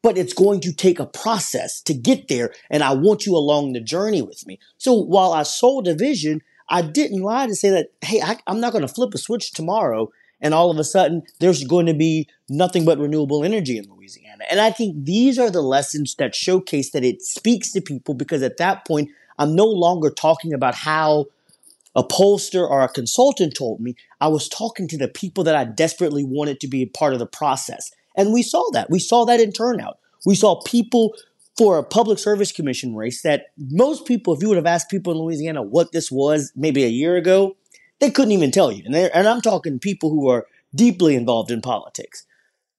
but 0.03 0.17
it's 0.17 0.33
going 0.33 0.61
to 0.61 0.73
take 0.73 1.01
a 1.01 1.07
process 1.07 1.81
to 1.83 1.95
get 1.95 2.29
there. 2.29 2.53
And 2.71 2.83
I 2.83 2.95
want 2.95 3.27
you 3.27 3.37
along 3.37 3.73
the 3.73 3.81
journey 3.81 4.23
with 4.23 4.47
me. 4.47 4.59
So 4.77 4.95
while 4.95 5.33
I 5.33 5.43
sold 5.43 5.89
a 5.89 5.95
vision, 5.95 6.41
I 6.69 6.83
didn't 6.83 7.23
lie 7.23 7.47
to 7.47 7.55
say 7.55 7.71
that, 7.71 7.89
hey, 8.03 8.21
I, 8.23 8.37
I'm 8.47 8.61
not 8.61 8.73
going 8.73 8.87
to 8.87 8.93
flip 8.93 9.15
a 9.15 9.19
switch 9.19 9.53
tomorrow 9.53 10.11
and 10.41 10.55
all 10.55 10.71
of 10.71 10.79
a 10.79 10.85
sudden 10.85 11.23
there's 11.41 11.65
going 11.65 11.87
to 11.87 11.95
be 11.95 12.29
nothing 12.49 12.85
but 12.85 12.99
renewable 12.99 13.45
energy 13.45 13.77
in 13.77 13.91
Louisiana. 13.91 14.45
And 14.51 14.61
I 14.61 14.71
think 14.71 15.05
these 15.05 15.39
are 15.39 15.51
the 15.51 15.63
lessons 15.63 16.15
that 16.17 16.35
showcase 16.35 16.91
that 16.91 17.05
it 17.05 17.23
speaks 17.23 17.73
to 17.73 17.81
people 17.81 18.15
because 18.15 18.43
at 18.43 18.59
that 18.59 18.87
point, 18.87 19.11
I'm 19.39 19.55
no 19.55 19.67
longer 19.67 20.11
talking 20.11 20.53
about 20.53 20.75
how 20.75 21.27
a 21.95 22.05
pollster 22.05 22.69
or 22.69 22.83
a 22.83 22.89
consultant 22.89 23.55
told 23.57 23.81
me. 23.81 23.95
I 24.21 24.29
was 24.29 24.49
talking 24.49 24.89
to 24.89 24.99
the 24.99 25.09
people 25.09 25.45
that 25.45 25.57
I 25.57 25.65
desperately 25.65 26.25
wanted 26.25 26.61
to 26.61 26.69
be 26.69 26.83
a 26.83 26.87
part 26.87 27.13
of 27.13 27.19
the 27.19 27.27
process. 27.27 27.91
And 28.17 28.33
we 28.33 28.43
saw 28.43 28.69
that. 28.73 28.91
We 28.91 28.99
saw 28.99 29.25
that 29.25 29.41
in 29.41 29.53
turnout. 29.53 29.99
We 30.27 30.35
saw 30.35 30.61
people 30.63 31.15
for 31.57 31.79
a 31.79 31.83
public 31.83 32.19
service 32.19 32.53
commission 32.53 32.95
race 32.95 33.23
that 33.23 33.47
most 33.57 34.07
people, 34.07 34.35
if 34.35 34.43
you 34.43 34.49
would 34.49 34.57
have 34.57 34.67
asked 34.67 34.91
people 34.91 35.13
in 35.13 35.19
Louisiana 35.19 35.63
what 35.63 35.93
this 35.93 36.11
was 36.11 36.53
maybe 36.55 36.85
a 36.85 36.89
year 36.89 37.17
ago, 37.17 37.57
they 37.99 38.11
couldn't 38.11 38.33
even 38.33 38.51
tell 38.51 38.71
you. 38.71 38.85
And, 38.85 38.95
and 38.95 39.27
I'm 39.27 39.41
talking 39.41 39.79
people 39.79 40.11
who 40.11 40.29
are 40.29 40.47
deeply 40.75 41.17
involved 41.17 41.51
in 41.51 41.61
politics. 41.61 42.25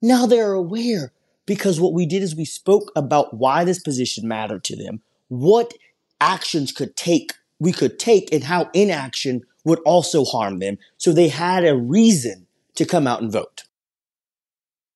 Now 0.02 0.26
they're 0.26 0.54
aware 0.54 1.12
because 1.45 1.82
what 1.82 1.93
we 1.93 2.06
did 2.06 2.24
is 2.24 2.36
we 2.36 2.45
spoke 2.45 2.91
about 2.95 3.34
why 3.34 3.63
this 3.63 3.80
position 3.80 4.28
mattered 4.28 4.63
to 4.65 4.76
them, 4.76 5.02
what 5.28 5.74
actions 6.22 6.72
could 6.72 6.95
take 6.95 7.34
we 7.60 7.72
could 7.72 8.00
take 8.00 8.32
and 8.34 8.43
how 8.43 8.69
inaction 8.74 9.41
would 9.65 9.80
also 9.80 10.24
harm 10.24 10.60
them. 10.60 10.78
So 10.98 11.12
they 11.12 11.28
had 11.28 11.65
a 11.65 11.76
reason 11.76 12.48
to 12.76 12.86
come 12.86 13.08
out 13.08 13.22
and 13.22 13.32
vote. 13.32 13.63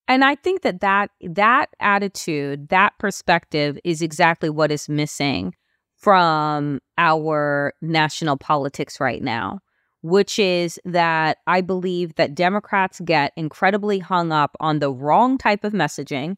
And 0.06 0.24
I 0.24 0.34
think 0.34 0.62
that 0.62 0.80
that 0.80 1.10
that 1.22 1.70
attitude, 1.80 2.68
that 2.68 2.92
perspective 2.98 3.78
is 3.84 4.02
exactly 4.02 4.50
what 4.50 4.70
is 4.70 4.88
missing 4.88 5.54
from 5.96 6.80
our 6.98 7.72
national 7.80 8.36
politics 8.36 9.00
right 9.00 9.22
now, 9.22 9.60
which 10.02 10.38
is 10.38 10.78
that 10.84 11.38
I 11.46 11.62
believe 11.62 12.16
that 12.16 12.34
Democrats 12.34 13.00
get 13.00 13.32
incredibly 13.36 14.00
hung 14.00 14.30
up 14.30 14.54
on 14.60 14.78
the 14.78 14.92
wrong 14.92 15.38
type 15.38 15.64
of 15.64 15.72
messaging, 15.72 16.36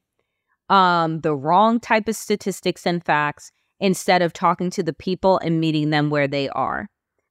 um, 0.69 1.21
the 1.23 1.35
wrong 1.35 1.81
type 1.81 2.07
of 2.07 2.15
statistics 2.15 2.87
and 2.87 3.05
facts, 3.05 3.51
instead 3.81 4.23
of 4.23 4.33
talking 4.33 4.71
to 4.71 4.83
the 4.83 4.93
people 4.93 5.39
and 5.39 5.61
meeting 5.61 5.91
them 5.91 6.11
where 6.11 6.29
they 6.29 6.49
are. 6.51 6.89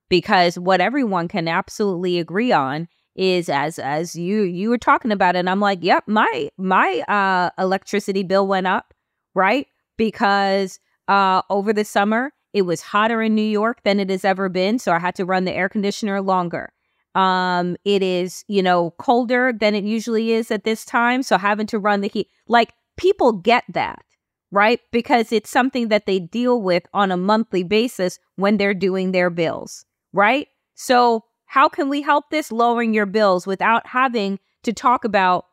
Because 0.10 0.60
what 0.60 0.82
everyone 0.82 1.28
can 1.28 1.48
absolutely 1.48 2.20
agree 2.20 2.52
on 2.52 2.88
is 3.16 3.50
as 3.50 3.80
as 3.80 4.16
you 4.16 4.42
you 4.42 4.70
were 4.70 4.78
talking 4.78 5.12
about 5.12 5.36
it 5.36 5.40
and 5.40 5.50
I'm 5.50 5.62
like, 5.62 5.80
"Yep, 5.82 6.04
my 6.08 6.50
my 6.58 7.00
uh 7.08 7.50
electricity 7.62 8.24
bill 8.24 8.46
went 8.48 8.68
up, 8.68 8.94
right? 9.34 9.68
Because 9.98 10.80
uh 11.08 11.42
over 11.50 11.74
the 11.74 11.86
summer 11.86 12.32
it 12.54 12.64
was 12.64 12.82
hotter 12.82 13.22
in 13.22 13.36
New 13.36 13.42
York 13.42 13.82
than 13.84 14.00
it 14.00 14.10
has 14.10 14.24
ever 14.26 14.50
been, 14.50 14.80
so 14.80 14.92
I 14.92 15.00
had 15.00 15.16
to 15.16 15.26
run 15.26 15.46
the 15.46 15.54
air 15.54 15.70
conditioner 15.70 16.22
longer. 16.22 16.72
Um 17.16 17.78
it 17.86 18.04
is, 18.04 18.44
you 18.48 18.62
know, 18.62 18.92
colder 19.00 19.54
than 19.54 19.76
it 19.76 19.86
usually 19.86 20.32
is 20.34 20.52
at 20.52 20.64
this 20.66 20.86
time, 20.86 21.24
so 21.24 21.38
having 21.38 21.68
to 21.68 21.80
run 21.80 22.02
the 22.02 22.10
heat. 22.10 22.28
Like 22.48 22.74
people 22.98 23.32
get 23.32 23.64
that, 23.70 24.04
right? 24.52 24.80
Because 24.92 25.32
it's 25.32 25.50
something 25.50 25.90
that 25.90 26.06
they 26.06 26.20
deal 26.20 26.62
with 26.62 26.84
on 26.94 27.12
a 27.12 27.18
monthly 27.18 27.64
basis 27.64 28.20
when 28.36 28.58
they're 28.58 28.74
doing 28.74 29.12
their 29.12 29.30
bills, 29.30 29.86
right? 30.14 30.48
So 30.76 31.24
how 31.46 31.70
can 31.70 31.90
we 31.90 32.02
help 32.02 32.26
this 32.30 32.52
lowering 32.52 32.94
your 32.94 33.06
bills 33.06 33.48
without 33.48 33.88
having 33.88 34.40
to 34.64 34.74
talk 34.74 35.06
about 35.06 35.46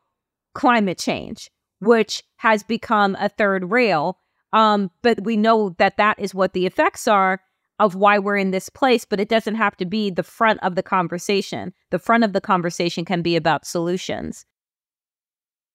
climate 0.54 0.98
change, 0.98 1.50
which 1.80 2.22
has 2.36 2.62
become 2.62 3.16
a 3.18 3.28
third 3.28 3.70
rail? 3.70 4.18
Um, 4.52 4.90
but 5.02 5.22
we 5.24 5.36
know 5.36 5.70
that 5.78 5.96
that 5.96 6.18
is 6.18 6.34
what 6.34 6.52
the 6.52 6.66
effects 6.66 7.08
are 7.08 7.40
of 7.78 7.94
why 7.94 8.18
we're 8.18 8.36
in 8.36 8.50
this 8.50 8.68
place, 8.68 9.04
but 9.04 9.18
it 9.18 9.28
doesn't 9.28 9.54
have 9.54 9.76
to 9.76 9.84
be 9.84 10.10
the 10.10 10.22
front 10.22 10.60
of 10.62 10.74
the 10.74 10.82
conversation. 10.82 11.72
The 11.90 11.98
front 11.98 12.22
of 12.22 12.32
the 12.32 12.40
conversation 12.40 13.04
can 13.04 13.22
be 13.22 13.34
about 13.34 13.66
solutions. 13.66 14.44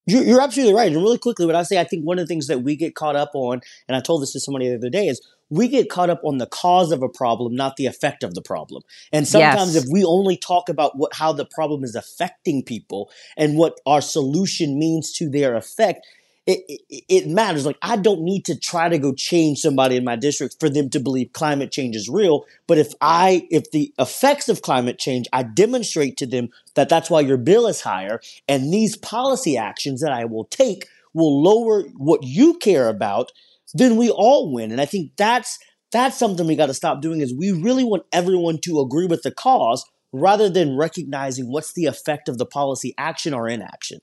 You're, 0.08 0.40
absolutely 0.40 0.74
right. 0.74 0.90
And 0.90 0.96
really 0.96 1.18
quickly, 1.18 1.44
what 1.44 1.54
I 1.54 1.62
say, 1.62 1.78
I 1.78 1.84
think 1.84 2.04
one 2.04 2.18
of 2.18 2.22
the 2.22 2.26
things 2.26 2.46
that 2.46 2.62
we 2.62 2.76
get 2.76 2.94
caught 2.94 3.14
up 3.14 3.30
on, 3.34 3.60
and 3.86 3.96
I 3.96 4.00
told 4.00 4.22
this 4.22 4.32
to 4.32 4.40
somebody 4.40 4.68
the 4.68 4.76
other 4.76 4.88
day, 4.88 5.06
is 5.06 5.20
we 5.50 5.68
get 5.68 5.90
caught 5.90 6.08
up 6.08 6.22
on 6.24 6.38
the 6.38 6.46
cause 6.46 6.92
of 6.92 7.02
a 7.02 7.08
problem, 7.08 7.54
not 7.54 7.76
the 7.76 7.86
effect 7.86 8.22
of 8.22 8.34
the 8.34 8.42
problem. 8.42 8.82
And 9.12 9.28
sometimes 9.28 9.74
yes. 9.74 9.84
if 9.84 9.90
we 9.90 10.04
only 10.04 10.36
talk 10.36 10.68
about 10.68 10.96
what 10.96 11.14
how 11.14 11.32
the 11.32 11.44
problem 11.44 11.84
is 11.84 11.94
affecting 11.94 12.62
people 12.62 13.10
and 13.36 13.56
what 13.56 13.80
our 13.86 14.00
solution 14.00 14.78
means 14.78 15.12
to 15.14 15.28
their 15.28 15.56
effect, 15.56 16.06
it, 16.48 16.82
it, 16.88 17.04
it, 17.08 17.28
matters. 17.28 17.66
Like, 17.66 17.76
I 17.82 17.96
don't 17.96 18.22
need 18.22 18.46
to 18.46 18.58
try 18.58 18.88
to 18.88 18.98
go 18.98 19.12
change 19.12 19.58
somebody 19.58 19.96
in 19.96 20.04
my 20.04 20.16
district 20.16 20.56
for 20.58 20.70
them 20.70 20.88
to 20.90 20.98
believe 20.98 21.34
climate 21.34 21.70
change 21.70 21.94
is 21.94 22.08
real. 22.08 22.46
But 22.66 22.78
if 22.78 22.94
I, 23.02 23.46
if 23.50 23.70
the 23.70 23.92
effects 23.98 24.48
of 24.48 24.62
climate 24.62 24.98
change, 24.98 25.26
I 25.30 25.42
demonstrate 25.42 26.16
to 26.16 26.26
them 26.26 26.48
that 26.74 26.88
that's 26.88 27.10
why 27.10 27.20
your 27.20 27.36
bill 27.36 27.66
is 27.66 27.82
higher, 27.82 28.20
and 28.48 28.72
these 28.72 28.96
policy 28.96 29.58
actions 29.58 30.00
that 30.00 30.12
I 30.12 30.24
will 30.24 30.46
take 30.46 30.88
will 31.12 31.42
lower 31.42 31.82
what 31.96 32.22
you 32.22 32.54
care 32.54 32.88
about, 32.88 33.30
then 33.74 33.96
we 33.96 34.08
all 34.08 34.50
win. 34.50 34.72
And 34.72 34.80
I 34.80 34.86
think 34.86 35.12
that's 35.16 35.58
that's 35.92 36.18
something 36.18 36.46
we 36.46 36.56
got 36.56 36.66
to 36.66 36.74
stop 36.74 37.02
doing. 37.02 37.20
Is 37.20 37.34
we 37.34 37.52
really 37.52 37.84
want 37.84 38.04
everyone 38.10 38.58
to 38.62 38.80
agree 38.80 39.06
with 39.06 39.22
the 39.22 39.30
cause, 39.30 39.84
rather 40.14 40.48
than 40.48 40.78
recognizing 40.78 41.52
what's 41.52 41.74
the 41.74 41.84
effect 41.84 42.26
of 42.26 42.38
the 42.38 42.46
policy 42.46 42.94
action 42.96 43.34
or 43.34 43.48
inaction. 43.48 44.00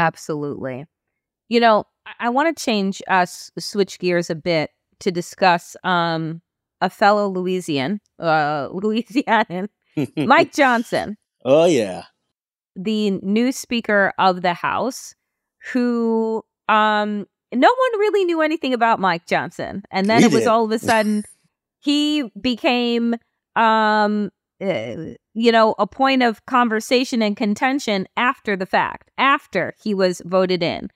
Absolutely. 0.00 0.86
You 1.48 1.60
know, 1.60 1.84
I, 2.06 2.26
I 2.26 2.28
want 2.30 2.56
to 2.56 2.62
change 2.64 3.02
us 3.08 3.50
uh, 3.56 3.60
switch 3.60 3.98
gears 3.98 4.30
a 4.30 4.34
bit 4.34 4.70
to 5.00 5.10
discuss 5.10 5.76
um 5.84 6.42
a 6.80 6.90
fellow 6.90 7.28
Louisian, 7.28 8.00
uh 8.18 8.68
Louisianan, 8.72 9.68
Mike 10.16 10.52
Johnson. 10.52 11.16
Oh 11.42 11.64
yeah. 11.64 12.02
The 12.76 13.12
new 13.12 13.50
speaker 13.50 14.12
of 14.18 14.42
the 14.42 14.52
House 14.52 15.14
who 15.72 16.42
um 16.68 17.26
no 17.52 17.68
one 17.68 17.98
really 17.98 18.26
knew 18.26 18.42
anything 18.42 18.74
about 18.74 19.00
Mike 19.00 19.26
Johnson. 19.26 19.82
And 19.90 20.08
then 20.08 20.22
it 20.22 20.32
was 20.32 20.42
did. 20.42 20.48
all 20.48 20.64
of 20.66 20.70
a 20.70 20.78
sudden 20.90 21.24
he 21.78 22.30
became 22.38 23.14
um 23.56 24.30
uh, 24.60 25.14
you 25.34 25.52
know 25.52 25.74
a 25.78 25.86
point 25.86 26.22
of 26.22 26.44
conversation 26.46 27.22
and 27.22 27.36
contention 27.36 28.06
after 28.16 28.56
the 28.56 28.66
fact, 28.66 29.10
after 29.18 29.74
he 29.82 29.94
was 29.94 30.22
voted 30.24 30.62
in. 30.62 30.88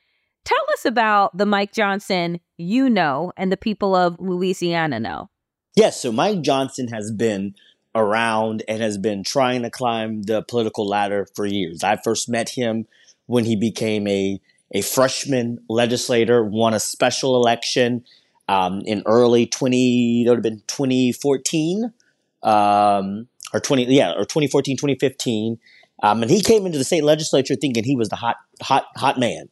Tell 0.45 0.65
us 0.73 0.85
about 0.85 1.37
the 1.37 1.47
Mike 1.47 1.73
Johnson 1.73 2.41
you 2.59 2.91
know 2.91 3.33
and 3.37 3.51
the 3.51 3.57
people 3.57 3.97
of 3.97 4.17
Louisiana 4.19 5.01
know. 5.01 5.31
Yes, 5.75 6.01
so 6.01 6.13
Mike 6.13 6.43
Johnson 6.43 6.89
has 6.89 7.11
been 7.11 7.55
around 7.95 8.63
and 8.69 8.83
has 8.83 8.99
been 8.99 9.25
trying 9.25 9.63
to 9.63 9.71
climb 9.71 10.23
the 10.23 10.43
political 10.43 10.87
ladder 10.87 11.27
for 11.35 11.47
years. 11.47 11.83
I 11.83 11.97
first 11.97 12.29
met 12.29 12.51
him 12.51 12.87
when 13.27 13.45
he 13.45 13.57
became 13.57 14.07
a 14.07 14.41
a 14.73 14.83
freshman 14.83 15.61
legislator, 15.69 16.45
won 16.45 16.75
a 16.75 16.81
special 16.81 17.37
election 17.37 18.05
um, 18.49 18.81
in 18.85 19.03
early 19.07 19.47
20, 19.47 20.25
that 20.25 20.31
would 20.31 20.39
have 20.39 20.43
been 20.43 20.63
2014, 20.67 21.93
um, 22.43 23.29
or 23.55 23.61
20, 23.61 23.85
yeah, 23.85 24.11
or 24.13 24.25
2014, 24.25 24.77
2015. 24.77 25.59
Um, 26.03 26.23
and 26.23 26.31
he 26.31 26.43
came 26.43 26.67
into 26.67 26.77
the 26.77 26.85
state 26.85 27.05
legislature 27.05 27.55
thinking 27.55 27.85
he 27.85 27.97
was 27.97 28.11
the 28.11 28.17
hot, 28.17 28.37
hot, 28.61 28.85
hot 28.97 29.19
man. 29.19 29.49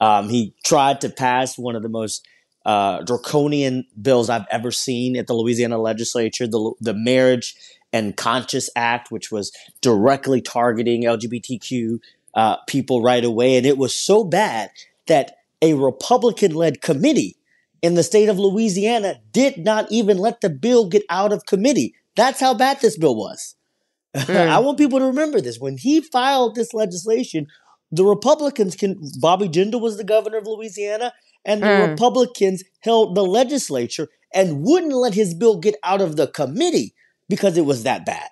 Um, 0.00 0.28
he 0.28 0.54
tried 0.62 1.00
to 1.00 1.08
pass 1.08 1.58
one 1.58 1.74
of 1.74 1.82
the 1.82 1.88
most 1.88 2.28
uh, 2.66 3.02
draconian 3.02 3.86
bills 4.00 4.28
I've 4.28 4.46
ever 4.50 4.70
seen 4.70 5.16
at 5.16 5.26
the 5.26 5.34
Louisiana 5.34 5.78
legislature, 5.78 6.46
the, 6.46 6.74
the 6.80 6.94
Marriage 6.94 7.56
and 7.92 8.16
Conscience 8.16 8.68
Act, 8.76 9.10
which 9.10 9.32
was 9.32 9.52
directly 9.80 10.42
targeting 10.42 11.04
LGBTQ 11.04 11.98
uh, 12.34 12.56
people 12.66 13.02
right 13.02 13.24
away. 13.24 13.56
And 13.56 13.64
it 13.64 13.78
was 13.78 13.94
so 13.94 14.22
bad 14.22 14.70
that 15.06 15.38
a 15.62 15.74
Republican 15.74 16.54
led 16.54 16.82
committee 16.82 17.36
in 17.80 17.94
the 17.94 18.02
state 18.02 18.28
of 18.28 18.38
Louisiana 18.38 19.20
did 19.32 19.58
not 19.58 19.90
even 19.90 20.18
let 20.18 20.42
the 20.42 20.50
bill 20.50 20.88
get 20.88 21.04
out 21.08 21.32
of 21.32 21.46
committee. 21.46 21.94
That's 22.16 22.40
how 22.40 22.54
bad 22.54 22.80
this 22.80 22.98
bill 22.98 23.14
was. 23.14 23.54
I 24.28 24.58
want 24.58 24.78
people 24.78 24.98
to 24.98 25.04
remember 25.04 25.40
this. 25.40 25.58
When 25.58 25.76
he 25.76 26.00
filed 26.00 26.54
this 26.54 26.72
legislation, 26.72 27.46
the 27.92 28.04
Republicans 28.04 28.74
can, 28.74 28.98
Bobby 29.20 29.48
Jindal 29.48 29.80
was 29.80 29.96
the 29.96 30.04
governor 30.04 30.38
of 30.38 30.46
Louisiana, 30.46 31.12
and 31.44 31.62
the 31.62 31.66
Mm. 31.66 31.90
Republicans 31.90 32.64
held 32.80 33.14
the 33.14 33.24
legislature 33.24 34.08
and 34.34 34.62
wouldn't 34.64 34.92
let 34.92 35.14
his 35.14 35.34
bill 35.34 35.58
get 35.58 35.76
out 35.84 36.00
of 36.00 36.16
the 36.16 36.26
committee 36.26 36.94
because 37.28 37.56
it 37.56 37.64
was 37.64 37.82
that 37.84 38.04
bad. 38.04 38.30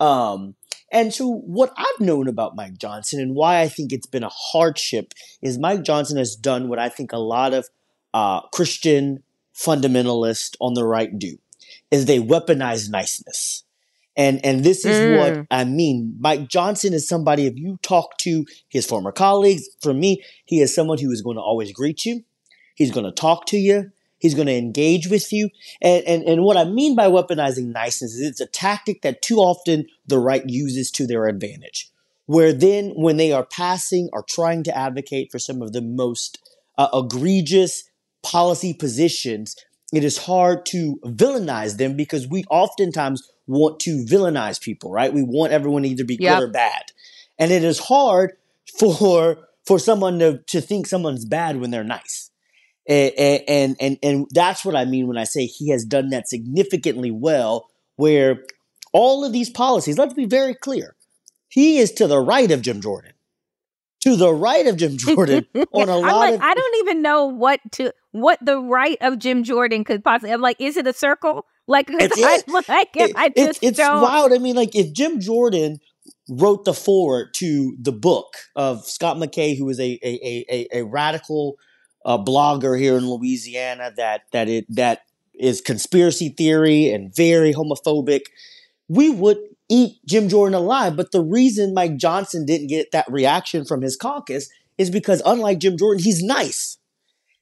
Um, 0.00 0.56
and 0.92 1.12
so, 1.12 1.28
what 1.28 1.72
I've 1.76 2.00
known 2.00 2.28
about 2.28 2.56
Mike 2.56 2.78
Johnson 2.78 3.20
and 3.20 3.34
why 3.34 3.60
I 3.60 3.68
think 3.68 3.92
it's 3.92 4.06
been 4.06 4.22
a 4.22 4.28
hardship 4.30 5.12
is 5.42 5.58
Mike 5.58 5.82
Johnson 5.82 6.16
has 6.16 6.36
done 6.36 6.68
what 6.68 6.78
I 6.78 6.88
think 6.88 7.12
a 7.12 7.18
lot 7.18 7.54
of 7.54 7.68
uh, 8.14 8.40
Christian 8.52 9.22
fundamentalists 9.54 10.54
on 10.60 10.74
the 10.74 10.84
right 10.84 11.18
do, 11.18 11.38
is 11.90 12.06
they 12.06 12.18
weaponize 12.18 12.90
niceness. 12.90 13.64
And 14.16 14.42
and 14.44 14.64
this 14.64 14.84
is 14.84 15.18
what 15.18 15.32
Mm. 15.34 15.46
I 15.50 15.64
mean. 15.64 16.16
Mike 16.18 16.48
Johnson 16.48 16.94
is 16.94 17.06
somebody. 17.06 17.46
If 17.46 17.56
you 17.56 17.78
talk 17.82 18.16
to 18.18 18.46
his 18.68 18.86
former 18.86 19.12
colleagues, 19.12 19.68
for 19.82 19.92
me, 19.92 20.22
he 20.46 20.60
is 20.60 20.74
someone 20.74 20.98
who 20.98 21.10
is 21.10 21.20
going 21.20 21.36
to 21.36 21.42
always 21.42 21.70
greet 21.72 22.06
you. 22.06 22.24
He's 22.74 22.90
going 22.90 23.04
to 23.04 23.12
talk 23.12 23.44
to 23.46 23.58
you. 23.58 23.90
He's 24.18 24.34
going 24.34 24.46
to 24.46 24.54
engage 24.54 25.08
with 25.08 25.30
you. 25.32 25.50
And, 25.82 26.02
and, 26.04 26.22
and 26.24 26.42
what 26.42 26.56
I 26.56 26.64
mean 26.64 26.94
by 26.96 27.08
weaponizing 27.08 27.66
niceness 27.72 28.14
is 28.14 28.26
it's 28.26 28.40
a 28.40 28.46
tactic 28.46 29.02
that 29.02 29.20
too 29.20 29.36
often 29.36 29.86
the 30.06 30.18
right 30.18 30.42
uses 30.48 30.90
to 30.92 31.06
their 31.06 31.26
advantage. 31.26 31.90
Where 32.24 32.54
then, 32.54 32.92
when 32.96 33.18
they 33.18 33.32
are 33.32 33.44
passing 33.44 34.08
or 34.14 34.22
trying 34.22 34.62
to 34.64 34.76
advocate 34.76 35.30
for 35.30 35.38
some 35.38 35.60
of 35.60 35.72
the 35.72 35.82
most 35.82 36.38
uh, 36.78 36.88
egregious 36.94 37.84
policy 38.22 38.72
positions, 38.72 39.54
it 39.92 40.04
is 40.04 40.18
hard 40.18 40.66
to 40.66 40.98
villainize 41.04 41.76
them 41.78 41.96
because 41.96 42.26
we 42.26 42.44
oftentimes 42.50 43.30
want 43.46 43.78
to 43.80 44.04
villainize 44.04 44.60
people, 44.60 44.90
right? 44.90 45.12
We 45.12 45.22
want 45.22 45.52
everyone 45.52 45.82
to 45.82 45.88
either 45.88 46.04
be 46.04 46.18
Yep. 46.20 46.38
good 46.38 46.44
or 46.44 46.50
bad. 46.52 46.92
And 47.38 47.52
it 47.52 47.62
is 47.64 47.78
hard 47.78 48.32
for 48.78 49.38
for 49.64 49.78
someone 49.80 50.18
to, 50.20 50.38
to 50.46 50.60
think 50.60 50.86
someone's 50.86 51.24
bad 51.24 51.60
when 51.60 51.70
they're 51.70 51.84
nice. 51.84 52.30
And, 52.88 53.42
and 53.48 53.76
and 53.80 53.98
and 54.02 54.26
that's 54.32 54.64
what 54.64 54.76
I 54.76 54.84
mean 54.84 55.08
when 55.08 55.18
I 55.18 55.24
say 55.24 55.46
he 55.46 55.70
has 55.70 55.84
done 55.84 56.10
that 56.10 56.28
significantly 56.28 57.10
well. 57.10 57.66
Where 57.96 58.44
all 58.92 59.24
of 59.24 59.32
these 59.32 59.50
policies, 59.50 59.98
let's 59.98 60.14
be 60.14 60.26
very 60.26 60.54
clear, 60.54 60.94
he 61.48 61.78
is 61.78 61.90
to 61.92 62.06
the 62.06 62.20
right 62.20 62.50
of 62.50 62.62
Jim 62.62 62.80
Jordan, 62.80 63.12
to 64.06 64.16
the 64.16 64.32
right 64.32 64.66
of 64.66 64.76
Jim 64.76 64.96
Jordan 64.98 65.46
on 65.72 65.88
a 65.88 65.96
I'm 65.96 66.02
lot 66.02 66.16
like, 66.18 66.34
of. 66.34 66.40
I 66.40 66.54
don't 66.54 66.76
even 66.80 67.02
know 67.02 67.26
what 67.26 67.60
to 67.72 67.92
what 68.12 68.38
the 68.44 68.58
right 68.58 68.96
of 69.00 69.18
Jim 69.18 69.42
Jordan 69.44 69.84
could 69.84 70.02
possibly. 70.04 70.32
I'm 70.32 70.40
like, 70.40 70.60
is 70.60 70.76
it 70.76 70.86
a 70.86 70.92
circle? 70.92 71.44
Like, 71.66 71.90
It's- 72.00 72.42
I'm 72.48 72.64
like, 72.68 72.90
it- 72.96 73.12
I 73.16 73.28
just 73.30 73.62
it's 73.62 73.78
don't. 73.78 74.00
wild. 74.02 74.32
I 74.32 74.38
mean, 74.38 74.56
like 74.56 74.74
if 74.74 74.92
Jim 74.92 75.20
Jordan 75.20 75.78
wrote 76.28 76.64
the 76.64 76.72
forward 76.74 77.34
to 77.34 77.76
the 77.80 77.92
book 77.92 78.36
of 78.54 78.84
Scott 78.86 79.16
McKay, 79.16 79.56
who 79.58 79.68
a 79.80 79.80
a, 79.80 79.98
a, 80.02 80.44
a, 80.50 80.78
a 80.80 80.84
radical 80.84 81.56
uh, 82.04 82.16
blogger 82.18 82.78
here 82.78 82.96
in 82.96 83.08
Louisiana, 83.10 83.92
that 83.96 84.22
that 84.32 84.48
it 84.48 84.64
that 84.74 85.00
is 85.34 85.60
conspiracy 85.60 86.28
theory 86.30 86.90
and 86.90 87.14
very 87.14 87.52
homophobic, 87.52 88.22
we 88.88 89.10
would 89.10 89.38
eat 89.68 89.98
Jim 90.06 90.28
Jordan 90.28 90.54
alive. 90.54 90.96
But 90.96 91.12
the 91.12 91.22
reason 91.22 91.74
Mike 91.74 91.96
Johnson 91.96 92.46
didn't 92.46 92.68
get 92.68 92.92
that 92.92 93.10
reaction 93.10 93.64
from 93.64 93.82
his 93.82 93.96
caucus 93.96 94.48
is 94.78 94.90
because, 94.90 95.22
unlike 95.24 95.58
Jim 95.58 95.76
Jordan, 95.76 96.02
he's 96.02 96.22
nice. 96.22 96.78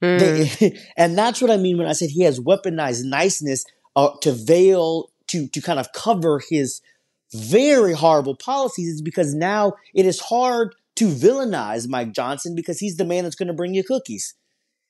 Mm. 0.02 0.18
They, 0.58 0.80
and 0.96 1.16
that's 1.16 1.40
what 1.40 1.50
I 1.50 1.56
mean 1.56 1.78
when 1.78 1.86
I 1.86 1.92
said 1.92 2.10
he 2.10 2.22
has 2.22 2.40
weaponized 2.40 3.04
niceness 3.04 3.64
uh, 3.96 4.10
to 4.22 4.32
veil, 4.32 5.10
to 5.28 5.48
to 5.48 5.60
kind 5.60 5.78
of 5.78 5.92
cover 5.92 6.40
his 6.48 6.80
very 7.32 7.92
horrible 7.92 8.36
policies. 8.36 8.88
Is 8.88 9.02
because 9.02 9.34
now 9.34 9.74
it 9.94 10.06
is 10.06 10.20
hard 10.20 10.74
to 10.96 11.08
villainize 11.08 11.88
Mike 11.88 12.12
Johnson 12.12 12.54
because 12.54 12.78
he's 12.78 12.96
the 12.96 13.04
man 13.04 13.24
that's 13.24 13.36
going 13.36 13.48
to 13.48 13.54
bring 13.54 13.74
you 13.74 13.82
cookies. 13.82 14.34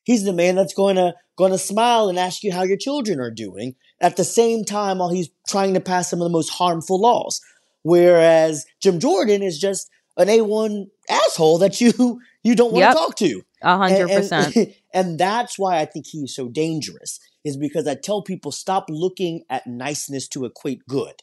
He's 0.05 0.25
the 0.25 0.33
man 0.33 0.55
that's 0.55 0.75
going 0.75 0.97
to 0.97 1.15
going 1.37 1.53
to 1.53 1.59
smile 1.59 2.09
and 2.09 2.19
ask 2.19 2.43
you 2.45 2.53
how 2.53 2.63
your 2.63 2.77
children 2.77 3.19
are 3.21 3.31
doing 3.31 3.75
at 4.01 4.17
the 4.17 4.25
same 4.25 4.65
time 4.65 4.99
while 4.99 5.11
he's 5.11 5.31
trying 5.49 5.75
to 5.75 5.81
pass 5.81 6.09
some 6.09 6.21
of 6.21 6.25
the 6.25 6.31
most 6.31 6.51
harmful 6.51 7.01
laws. 7.01 7.41
Whereas 7.83 8.67
Jim 8.81 8.99
Jordan 9.01 9.43
is 9.43 9.59
just 9.59 9.91
an 10.17 10.29
A1 10.29 10.87
asshole 11.11 11.59
that 11.59 11.81
you 11.81 12.21
you 12.43 12.55
don't 12.55 12.73
want 12.73 12.83
Yep. 12.83 12.93
to 12.93 12.99
talk 12.99 13.17
to. 13.17 13.43
A 13.63 13.77
hundred 13.77 14.09
percent. 14.09 14.57
And 14.95 15.19
that's 15.19 15.59
why 15.59 15.81
I 15.81 15.87
think 15.87 16.07
he's 16.07 16.37
so 16.37 16.49
dangerous, 16.49 17.19
is 17.43 17.57
because 17.57 17.89
I 17.89 17.97
tell 17.97 18.23
people 18.23 18.53
stop 18.53 18.87
looking 18.89 19.43
at 19.51 19.67
niceness 19.67 20.29
to 20.29 20.45
equate 20.45 20.87
good. 20.89 21.15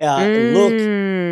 Uh, 0.00 0.28
Look 0.36 0.78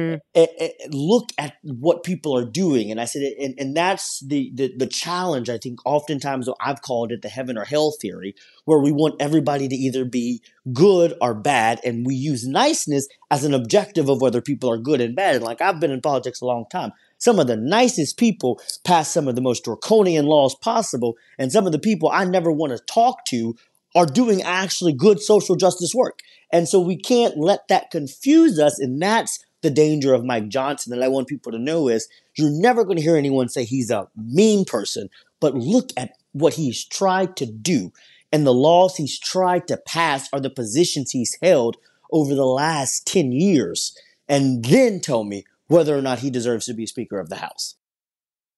Mm. 0.08 0.20
eh, 0.34 0.46
eh, 0.58 0.70
look 0.90 1.30
at 1.38 1.54
what 1.62 2.02
people 2.04 2.36
are 2.36 2.44
doing. 2.44 2.90
And 2.90 3.00
i 3.00 3.04
said 3.04 3.22
and, 3.38 3.54
and 3.58 3.76
that's 3.76 4.20
the, 4.26 4.50
the 4.54 4.72
the 4.76 4.86
challenge 4.86 5.48
i 5.50 5.58
think 5.58 5.80
oftentimes 5.84 6.48
i've 6.60 6.82
called 6.82 7.12
it 7.12 7.22
the 7.22 7.28
heaven 7.28 7.58
or 7.58 7.64
hell 7.64 7.92
theory 8.00 8.34
where 8.64 8.78
we 8.78 8.92
want 8.92 9.20
everybody 9.20 9.68
to 9.68 9.74
either 9.74 10.04
be 10.04 10.42
good 10.72 11.14
or 11.20 11.34
bad 11.34 11.80
and 11.84 12.06
we 12.06 12.14
use 12.14 12.46
niceness 12.46 13.08
as 13.30 13.44
an 13.44 13.54
objective 13.54 14.08
of 14.08 14.20
whether 14.20 14.40
people 14.40 14.70
are 14.70 14.78
good 14.78 15.00
and 15.00 15.14
bad. 15.16 15.36
And 15.36 15.44
like 15.44 15.60
i've 15.60 15.80
been 15.80 15.90
in 15.90 16.00
politics 16.00 16.40
a 16.40 16.46
long 16.46 16.64
time. 16.70 16.92
Some 17.18 17.38
of 17.40 17.48
the 17.48 17.56
nicest 17.56 18.16
people 18.16 18.60
pass 18.84 19.10
some 19.10 19.26
of 19.28 19.34
the 19.34 19.40
most 19.40 19.64
draconian 19.64 20.26
laws 20.26 20.54
possible 20.54 21.16
and 21.38 21.50
some 21.52 21.66
of 21.66 21.72
the 21.72 21.78
people 21.78 22.08
i 22.12 22.24
never 22.24 22.50
want 22.52 22.72
to 22.72 22.78
talk 22.92 23.24
to 23.26 23.56
are 23.94 24.06
doing 24.06 24.42
actually 24.42 24.92
good 24.92 25.20
social 25.20 25.56
justice 25.56 25.92
work 25.94 26.20
and 26.52 26.68
so 26.68 26.80
we 26.80 26.96
can't 26.96 27.36
let 27.36 27.68
that 27.68 27.90
confuse 27.90 28.58
us. 28.58 28.78
And 28.78 29.00
that's 29.00 29.38
the 29.62 29.70
danger 29.70 30.14
of 30.14 30.24
Mike 30.24 30.48
Johnson 30.48 30.92
that 30.92 31.04
I 31.04 31.08
want 31.08 31.28
people 31.28 31.52
to 31.52 31.58
know 31.58 31.88
is 31.88 32.08
you're 32.36 32.50
never 32.50 32.84
going 32.84 32.96
to 32.96 33.02
hear 33.02 33.16
anyone 33.16 33.48
say 33.48 33.64
he's 33.64 33.90
a 33.90 34.08
mean 34.16 34.64
person, 34.64 35.10
but 35.40 35.54
look 35.54 35.90
at 35.96 36.12
what 36.32 36.54
he's 36.54 36.84
tried 36.84 37.36
to 37.36 37.46
do. 37.46 37.92
And 38.30 38.46
the 38.46 38.54
laws 38.54 38.96
he's 38.96 39.18
tried 39.18 39.66
to 39.68 39.80
pass 39.86 40.28
are 40.32 40.40
the 40.40 40.50
positions 40.50 41.10
he's 41.10 41.36
held 41.42 41.76
over 42.12 42.34
the 42.34 42.46
last 42.46 43.06
10 43.06 43.32
years. 43.32 43.96
And 44.28 44.64
then 44.64 45.00
tell 45.00 45.24
me 45.24 45.44
whether 45.66 45.96
or 45.96 46.02
not 46.02 46.20
he 46.20 46.30
deserves 46.30 46.66
to 46.66 46.74
be 46.74 46.86
Speaker 46.86 47.18
of 47.18 47.28
the 47.28 47.36
House. 47.36 47.76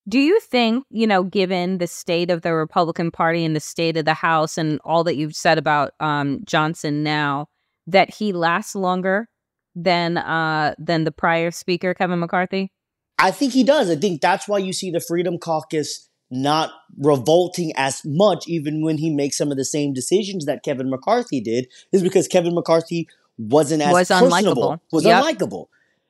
Do 0.09 0.19
you 0.19 0.41
think, 0.41 0.85
you 0.91 1.07
know, 1.07 1.23
given 1.23 1.79
the 1.79 1.87
state 1.87 2.31
of 2.31 2.43
the 2.43 2.53
Republican 2.53 3.11
Party 3.11 3.45
and 3.45 3.55
the 3.55 3.61
state 3.61 3.97
of 3.97 4.05
the 4.05 4.15
House 4.15 4.59
and 4.59 4.81
all 4.85 5.05
that 5.05 5.17
you've 5.17 5.37
said 5.37 5.59
about 5.59 5.93
um, 6.01 6.41
Johnson 6.45 7.03
now, 7.03 7.49
that 7.91 8.15
he 8.15 8.33
lasts 8.33 8.75
longer 8.75 9.29
than 9.75 10.17
uh 10.17 10.75
than 10.79 11.05
the 11.05 11.13
prior 11.13 11.51
speaker, 11.51 11.95
Kevin 11.95 12.19
McCarthy? 12.21 12.73
I 13.19 13.31
think 13.31 13.53
he 13.53 13.65
does. 13.65 13.91
I 13.91 13.97
think 13.97 14.21
that's 14.21 14.49
why 14.49 14.59
you 14.59 14.73
see 14.73 14.91
the 14.91 15.01
Freedom 15.01 15.39
Caucus 15.39 16.09
not 16.31 16.71
revolting 16.97 17.73
as 17.77 18.03
much, 18.05 18.49
even 18.49 18.83
when 18.83 18.99
he 18.99 19.11
makes 19.11 19.37
some 19.37 19.51
of 19.51 19.57
the 19.57 19.65
same 19.65 19.93
decisions 19.93 20.47
that 20.47 20.63
Kevin 20.63 20.89
McCarthy 20.89 21.41
did, 21.41 21.67
is 21.93 22.03
because 22.03 22.29
Kevin 22.29 22.55
McCarthy 22.55 23.09
wasn't 23.37 23.83
as 23.83 23.93
Was 23.93 24.09
unlikable. 24.09 24.79
was 24.93 25.05
Yep. 25.05 25.25
unlikable. 25.25 25.67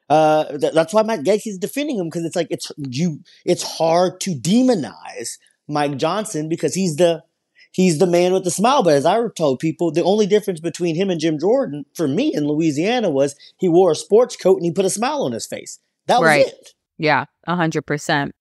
Uh, 0.09 0.59
th- 0.59 0.73
that's 0.75 0.93
why 0.93 1.03
Matt 1.03 1.21
Gaetz 1.21 1.47
is 1.47 1.59
defending 1.59 1.97
him 1.99 2.07
because 2.07 2.25
it's 2.25 2.37
like 2.37 2.49
it's 2.51 2.71
you. 2.77 3.21
It's 3.45 3.63
hard 3.63 4.21
to 4.21 4.35
demonize 4.35 5.39
Mike 5.69 5.97
Johnson 5.97 6.49
because 6.49 6.75
he's 6.75 6.97
the 6.97 7.23
he's 7.73 7.99
the 7.99 8.07
man 8.07 8.33
with 8.33 8.45
the 8.45 8.51
smile. 8.51 8.83
But 8.83 8.95
as 8.95 9.07
I 9.07 9.19
told 9.37 9.59
people, 9.59 9.91
the 9.91 10.03
only 10.05 10.27
difference 10.27 10.61
between 10.61 10.97
him 10.97 11.11
and 11.11 11.21
Jim 11.21 11.39
Jordan 11.39 11.85
for 11.95 12.09
me 12.09 12.33
in 12.35 12.47
Louisiana 12.47 13.11
was 13.11 13.35
he 13.59 13.69
wore 13.69 13.93
a 13.93 13.97
sports 13.97 14.37
coat 14.37 14.57
and 14.57 14.65
he 14.65 14.73
put 14.73 14.85
a 14.85 14.91
smile 14.91 15.23
on 15.23 15.33
his 15.33 15.47
face. 15.47 15.79
That 16.07 16.21
was 16.21 16.27
Right. 16.27 16.47
it. 16.47 16.71
Yeah, 16.99 17.25
a 17.47 17.57
hundred 17.57 17.87
percent. 17.87 18.33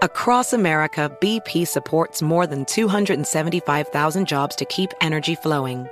Across 0.00 0.52
America, 0.52 1.10
BP 1.20 1.66
supports 1.66 2.22
more 2.22 2.46
than 2.46 2.64
275,000 2.66 4.28
jobs 4.28 4.54
to 4.56 4.64
keep 4.66 4.92
energy 5.00 5.34
flowing. 5.34 5.88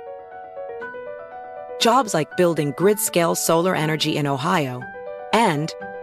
Jobs 1.81 2.13
like 2.13 2.37
building 2.37 2.73
grid 2.77 2.99
scale 2.99 3.35
solar 3.35 3.75
energy 3.75 4.15
in 4.15 4.25
Ohio 4.25 4.81
and 5.33 5.73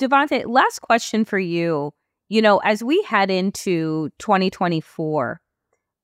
Davante, 0.00 0.44
last 0.46 0.80
question 0.80 1.24
for 1.24 1.38
you. 1.38 1.92
You 2.28 2.42
know, 2.42 2.58
as 2.58 2.82
we 2.82 3.02
head 3.02 3.30
into 3.30 4.10
2024, 4.18 5.40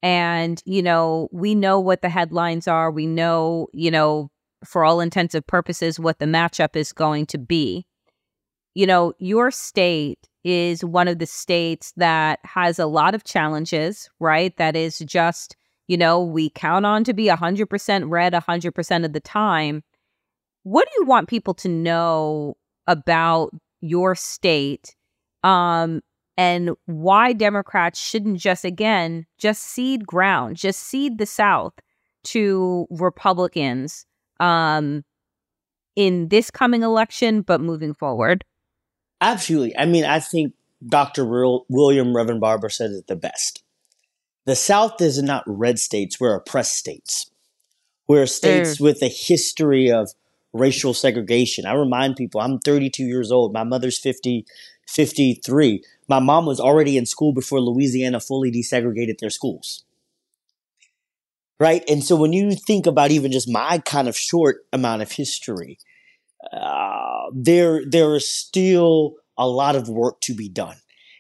and, 0.03 0.63
you 0.67 0.83
know, 0.83 1.29
we 1.33 1.55
know 1.55 1.81
what 1.81 2.03
the 2.03 2.09
headlines 2.09 2.69
are, 2.69 2.91
we 2.91 3.07
know, 3.07 3.69
you 3.73 3.91
know, 3.91 4.31
for 4.65 4.85
all 4.85 5.01
intensive 5.01 5.47
purposes, 5.47 5.99
what 5.99 6.19
the 6.19 6.27
matchup 6.27 6.77
is 6.77 6.93
going 6.93 7.27
to 7.27 7.39
be. 7.39 7.87
You 8.75 8.87
know, 8.87 9.15
your 9.19 9.51
state 9.51 10.19
is 10.45 10.85
one 10.85 11.09
of 11.09 11.19
the 11.19 11.27
states 11.27 11.93
that 11.97 12.39
has 12.45 12.79
a 12.79 12.87
lot 12.87 13.15
of 13.15 13.25
challenges, 13.25 14.09
right? 14.21 14.57
That 14.59 14.77
is 14.77 14.99
just, 14.99 15.57
you 15.89 15.97
know, 15.97 16.23
we 16.23 16.51
count 16.51 16.85
on 16.87 17.03
to 17.05 17.15
be 17.15 17.27
100% 17.27 18.11
red 18.11 18.33
100% 18.33 19.05
of 19.05 19.13
the 19.13 19.21
time. 19.21 19.83
What 20.63 20.87
do 20.87 21.01
you 21.01 21.07
want 21.07 21.29
people 21.29 21.55
to 21.55 21.69
know 21.69 22.57
about 22.87 23.51
your 23.81 24.15
state 24.15 24.95
um 25.45 26.01
and 26.37 26.71
why 26.87 27.33
democrats 27.33 28.01
shouldn't 28.01 28.39
just 28.39 28.65
again 28.65 29.27
just 29.39 29.63
cede 29.63 30.07
ground 30.07 30.57
just 30.57 30.81
cede 30.81 31.19
the 31.19 31.27
south 31.27 31.75
to 32.25 32.87
republicans 32.91 34.07
um 34.41 35.05
in 35.95 36.29
this 36.29 36.51
coming 36.51 36.83
election 36.83 37.43
but 37.43 37.61
moving 37.61 37.95
forward 37.95 38.45
Absolutely. 39.21 39.77
I 39.77 39.87
mean, 39.87 40.05
I 40.05 40.21
think 40.21 40.55
Dr. 40.87 41.25
Wil- 41.25 41.67
William 41.69 42.15
Reverend 42.15 42.41
Barber 42.41 42.69
said 42.69 42.91
it 42.91 43.07
the 43.07 43.17
best. 43.17 43.63
The 44.45 44.57
South 44.57 45.01
is 45.01 45.21
not 45.23 45.43
red 45.47 45.79
states, 45.79 46.21
we're 46.21 46.35
oppressed 46.35 46.77
states. 46.77 47.31
We're 48.07 48.27
states 48.27 48.79
with 48.81 49.03
a 49.03 49.09
history 49.09 49.91
of 49.91 50.11
racial 50.57 50.95
segregation. 50.95 51.67
I 51.67 51.75
remind 51.75 52.17
people, 52.17 52.41
I'm 52.41 52.59
32 52.59 53.05
years 53.05 53.31
old. 53.31 53.53
My 53.53 53.65
mother's 53.65 53.99
50, 53.99 54.47
53. 54.89 55.83
My 56.09 56.19
mom 56.19 56.47
was 56.47 56.61
already 56.61 56.97
in 56.97 57.07
school 57.07 57.33
before 57.33 57.61
Louisiana 57.61 58.21
fully 58.21 58.51
desegregated 58.51 59.19
their 59.19 59.31
schools. 59.31 59.85
Right? 61.59 61.83
And 61.89 62.05
so 62.05 62.17
when 62.17 62.33
you 62.33 62.55
think 62.55 62.87
about 62.87 63.11
even 63.11 63.33
just 63.33 63.49
my 63.49 63.79
kind 63.79 64.09
of 64.09 64.17
short 64.17 64.67
amount 64.73 65.03
of 65.03 65.13
history, 65.13 65.79
uh, 66.53 67.31
there 67.33 67.83
there 67.87 68.15
is 68.15 68.29
still 68.29 69.15
a 69.39 69.49
lot 69.49 69.75
of 69.75 69.89
work 69.89 70.21
to 70.23 70.35
be 70.35 70.49
done. 70.49 70.77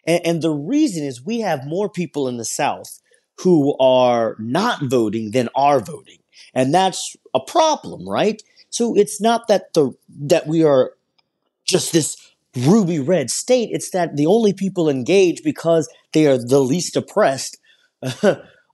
And, 0.06 0.26
and 0.26 0.42
the 0.42 0.50
reason 0.50 1.04
is 1.04 1.24
we 1.24 1.40
have 1.40 1.66
more 1.66 1.88
people 1.88 2.28
in 2.28 2.36
the 2.36 2.44
South 2.44 3.00
who 3.40 3.76
are 3.78 4.36
not 4.38 4.84
voting 4.84 5.32
than 5.32 5.48
are 5.54 5.80
voting. 5.80 6.18
And 6.54 6.72
that's 6.72 7.16
a 7.34 7.40
problem, 7.40 8.08
right? 8.08 8.42
So 8.70 8.94
it's 8.96 9.20
not 9.20 9.48
that 9.48 9.72
the 9.74 9.92
that 10.08 10.46
we 10.46 10.64
are 10.64 10.92
just 11.64 11.92
this 11.92 12.16
ruby 12.56 12.98
red 12.98 13.30
state. 13.30 13.70
It's 13.72 13.90
that 13.90 14.16
the 14.16 14.26
only 14.26 14.52
people 14.52 14.88
engaged 14.88 15.44
because 15.44 15.88
they 16.12 16.26
are 16.26 16.38
the 16.38 16.60
least 16.60 16.96
oppressed 16.96 17.58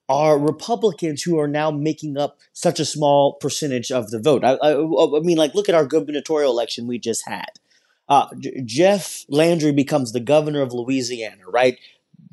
are 0.09 0.39
Republicans 0.39 1.23
who 1.23 1.39
are 1.39 1.49
now 1.49 1.71
making 1.71 2.19
up 2.19 2.39
such 2.53 2.79
a 2.79 2.85
small 2.85 3.35
percentage 3.35 3.91
of 3.91 4.11
the 4.11 4.21
vote. 4.21 4.45
I, 4.45 4.53
I, 4.55 4.73
I 4.73 5.21
mean, 5.21 5.39
like, 5.39 5.55
look 5.55 5.69
at 5.69 5.75
our 5.75 5.87
gubernatorial 5.87 6.51
election 6.51 6.87
we 6.87 6.99
just 6.99 7.27
had. 7.27 7.51
Uh, 8.09 8.27
J- 8.39 8.63
Jeff 8.65 9.25
Landry 9.29 9.73
becomes 9.73 10.13
the 10.13 10.21
governor 10.21 10.61
of 10.61 10.73
Louisiana, 10.73 11.43
right? 11.49 11.79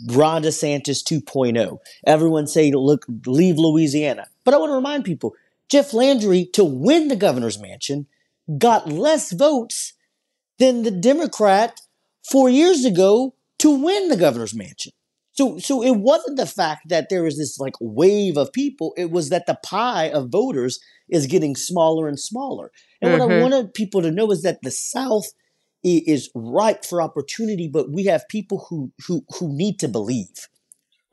Ron 0.08 0.44
DeSantis 0.44 1.04
2.0. 1.04 1.80
Everyone 2.06 2.48
say, 2.48 2.72
look, 2.72 3.06
leave 3.26 3.58
Louisiana. 3.58 4.28
But 4.44 4.54
I 4.54 4.58
want 4.58 4.72
to 4.72 4.76
remind 4.76 5.06
people, 5.06 5.36
Jeff 5.70 5.94
Landry, 5.94 6.46
to 6.54 6.64
win 6.64 7.08
the 7.08 7.16
governor's 7.16 7.60
mansion, 7.60 8.08
got 8.58 8.90
less 8.90 9.32
votes 9.32 9.94
than 10.58 10.84
the 10.84 10.92
Democrat 10.92 11.80
four 12.30 12.50
years 12.50 12.86
ago 12.86 13.36
to 13.60 13.70
win 13.70 14.10
the 14.10 14.18
governor's 14.18 14.56
mansion. 14.56 14.92
So 15.32 15.58
so 15.58 15.82
it 15.84 15.96
wasn't 15.96 16.38
the 16.38 16.46
fact 16.46 16.90
that 16.90 17.08
there 17.10 17.24
was 17.24 17.38
this 17.38 17.60
like 17.60 17.76
wave 17.80 18.36
of 18.36 18.52
people, 18.52 18.94
it 18.98 19.10
was 19.10 19.30
that 19.30 19.46
the 19.46 19.58
pie 19.64 20.10
of 20.10 20.30
voters 20.30 20.80
is 21.08 21.28
getting 21.28 21.56
smaller 21.56 22.08
and 22.08 22.20
smaller. 22.20 22.72
And 23.02 23.12
mm-hmm. 23.12 23.20
what 23.20 23.30
I 23.30 23.34
mm-hmm. 23.34 23.44
wanted 23.44 23.74
people 23.74 24.02
to 24.02 24.12
know 24.12 24.32
is 24.32 24.42
that 24.42 24.60
the 24.64 24.72
South 24.72 25.28
is 25.82 26.30
ripe 26.36 26.84
for 26.84 27.02
opportunity, 27.02 27.70
but 27.72 27.90
we 27.90 28.04
have 28.06 28.28
people 28.28 28.66
who 28.70 28.92
who 29.08 29.24
who 29.40 29.56
need 29.56 29.80
to 29.80 29.88
believe. 29.88 30.50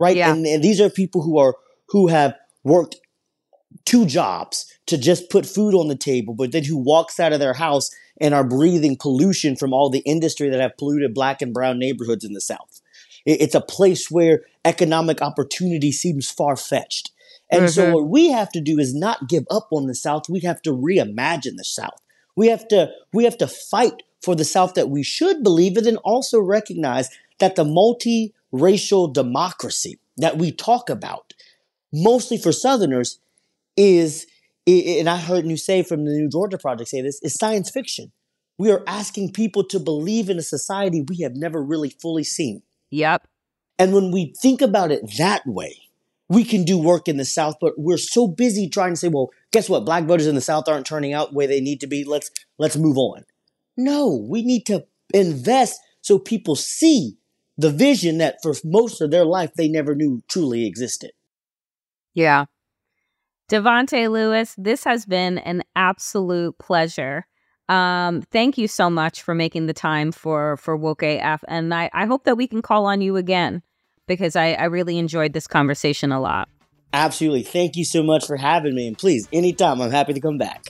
Right? 0.00 0.16
Yeah. 0.16 0.32
And, 0.32 0.44
and 0.44 0.62
these 0.62 0.80
are 0.80 0.90
people 0.90 1.22
who 1.22 1.38
are 1.38 1.54
who 1.88 2.08
have 2.08 2.34
worked 2.64 2.96
two 3.84 4.06
jobs 4.06 4.72
to 4.86 4.96
just 4.96 5.30
put 5.30 5.46
food 5.46 5.74
on 5.74 5.88
the 5.88 5.96
table, 5.96 6.34
but 6.34 6.52
then 6.52 6.64
who 6.64 6.76
walks 6.76 7.20
out 7.20 7.32
of 7.32 7.40
their 7.40 7.54
house 7.54 7.90
and 8.20 8.34
are 8.34 8.44
breathing 8.44 8.96
pollution 8.96 9.56
from 9.56 9.72
all 9.72 9.90
the 9.90 10.00
industry 10.00 10.48
that 10.48 10.60
have 10.60 10.76
polluted 10.76 11.14
black 11.14 11.42
and 11.42 11.52
brown 11.52 11.78
neighborhoods 11.78 12.24
in 12.24 12.32
the 12.32 12.40
South. 12.40 12.80
It's 13.24 13.54
a 13.54 13.60
place 13.60 14.10
where 14.10 14.44
economic 14.64 15.20
opportunity 15.20 15.90
seems 15.90 16.30
far 16.30 16.56
fetched. 16.56 17.10
And 17.50 17.64
mm-hmm. 17.64 17.70
so 17.70 17.92
what 17.92 18.08
we 18.08 18.30
have 18.30 18.50
to 18.52 18.60
do 18.60 18.78
is 18.78 18.94
not 18.94 19.28
give 19.28 19.44
up 19.50 19.68
on 19.72 19.86
the 19.86 19.94
South. 19.94 20.28
We 20.28 20.40
have 20.40 20.62
to 20.62 20.70
reimagine 20.70 21.56
the 21.56 21.64
South. 21.64 22.00
We 22.36 22.48
have 22.48 22.68
to 22.68 22.90
we 23.12 23.24
have 23.24 23.38
to 23.38 23.46
fight 23.46 24.02
for 24.22 24.34
the 24.34 24.44
South 24.44 24.74
that 24.74 24.90
we 24.90 25.02
should 25.02 25.42
believe 25.42 25.76
in 25.76 25.86
and 25.86 25.98
also 25.98 26.40
recognize 26.40 27.08
that 27.38 27.56
the 27.56 27.64
multiracial 27.64 29.12
democracy 29.12 29.98
that 30.16 30.38
we 30.38 30.50
talk 30.50 30.88
about, 30.88 31.34
mostly 31.92 32.38
for 32.38 32.52
Southerners, 32.52 33.18
is 33.76 34.26
and 34.66 35.08
I 35.08 35.16
heard 35.16 35.46
you 35.46 35.56
say 35.56 35.82
from 35.82 36.04
the 36.04 36.10
New 36.10 36.28
Georgia 36.28 36.58
Project 36.58 36.90
say 36.90 37.00
this, 37.00 37.20
is 37.22 37.34
science 37.34 37.70
fiction. 37.70 38.10
We 38.58 38.72
are 38.72 38.82
asking 38.86 39.32
people 39.32 39.62
to 39.64 39.78
believe 39.78 40.28
in 40.28 40.38
a 40.38 40.42
society 40.42 41.04
we 41.06 41.20
have 41.20 41.36
never 41.36 41.62
really 41.62 41.90
fully 41.90 42.24
seen. 42.24 42.62
Yep. 42.90 43.28
And 43.78 43.92
when 43.92 44.10
we 44.10 44.34
think 44.40 44.62
about 44.62 44.90
it 44.90 45.02
that 45.18 45.46
way, 45.46 45.76
we 46.28 46.42
can 46.42 46.64
do 46.64 46.78
work 46.78 47.06
in 47.06 47.18
the 47.18 47.24
South, 47.24 47.56
but 47.60 47.74
we're 47.76 47.98
so 47.98 48.26
busy 48.26 48.68
trying 48.68 48.94
to 48.94 48.96
say, 48.96 49.08
well, 49.08 49.30
guess 49.52 49.68
what? 49.68 49.84
Black 49.84 50.04
voters 50.04 50.26
in 50.26 50.34
the 50.34 50.40
South 50.40 50.68
aren't 50.68 50.86
turning 50.86 51.12
out 51.12 51.30
the 51.30 51.36
way 51.36 51.46
they 51.46 51.60
need 51.60 51.80
to 51.80 51.86
be. 51.86 52.04
Let's 52.04 52.30
let's 52.58 52.76
move 52.76 52.96
on. 52.96 53.24
No, 53.76 54.26
we 54.28 54.42
need 54.42 54.66
to 54.66 54.86
invest 55.14 55.78
so 56.00 56.18
people 56.18 56.56
see 56.56 57.18
the 57.58 57.70
vision 57.70 58.18
that 58.18 58.38
for 58.42 58.54
most 58.64 59.00
of 59.00 59.10
their 59.10 59.24
life 59.24 59.52
they 59.54 59.68
never 59.68 59.94
knew 59.94 60.22
truly 60.28 60.66
existed. 60.66 61.12
Yeah. 62.14 62.46
Davante 63.48 64.10
Lewis, 64.10 64.56
this 64.58 64.82
has 64.82 65.06
been 65.06 65.38
an 65.38 65.62
absolute 65.76 66.58
pleasure. 66.58 67.26
Um, 67.68 68.22
thank 68.22 68.58
you 68.58 68.66
so 68.66 68.90
much 68.90 69.22
for 69.22 69.34
making 69.34 69.66
the 69.66 69.72
time 69.72 70.10
for 70.10 70.56
for 70.56 70.76
Woke 70.76 71.02
AF, 71.02 71.44
and 71.46 71.72
I, 71.72 71.90
I 71.92 72.06
hope 72.06 72.24
that 72.24 72.36
we 72.36 72.46
can 72.48 72.62
call 72.62 72.86
on 72.86 73.00
you 73.00 73.16
again 73.16 73.62
because 74.08 74.36
I, 74.36 74.52
I 74.52 74.64
really 74.64 74.98
enjoyed 74.98 75.32
this 75.32 75.46
conversation 75.46 76.12
a 76.12 76.20
lot. 76.20 76.48
Absolutely. 76.92 77.42
Thank 77.42 77.76
you 77.76 77.84
so 77.84 78.02
much 78.02 78.26
for 78.26 78.36
having 78.36 78.74
me, 78.74 78.88
and 78.88 78.98
please, 78.98 79.28
anytime, 79.32 79.80
I'm 79.80 79.90
happy 79.90 80.12
to 80.12 80.20
come 80.20 80.38
back. 80.38 80.64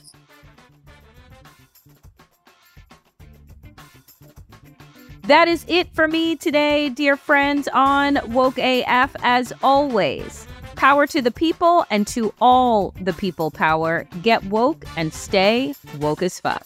That 5.23 5.47
is 5.47 5.65
it 5.67 5.93
for 5.93 6.07
me 6.07 6.35
today, 6.35 6.89
dear 6.89 7.17
friends, 7.17 7.67
on 7.73 8.19
Woke 8.27 8.57
AF. 8.59 9.15
As 9.21 9.51
always, 9.61 10.47
power 10.77 11.05
to 11.07 11.21
the 11.21 11.31
people 11.31 11.85
and 11.89 12.07
to 12.07 12.33
all 12.39 12.93
the 13.01 13.13
people 13.13 13.51
power. 13.51 14.07
Get 14.21 14.45
woke 14.45 14.85
and 14.95 15.13
stay 15.13 15.73
woke 15.99 16.21
as 16.21 16.39
fuck. 16.39 16.65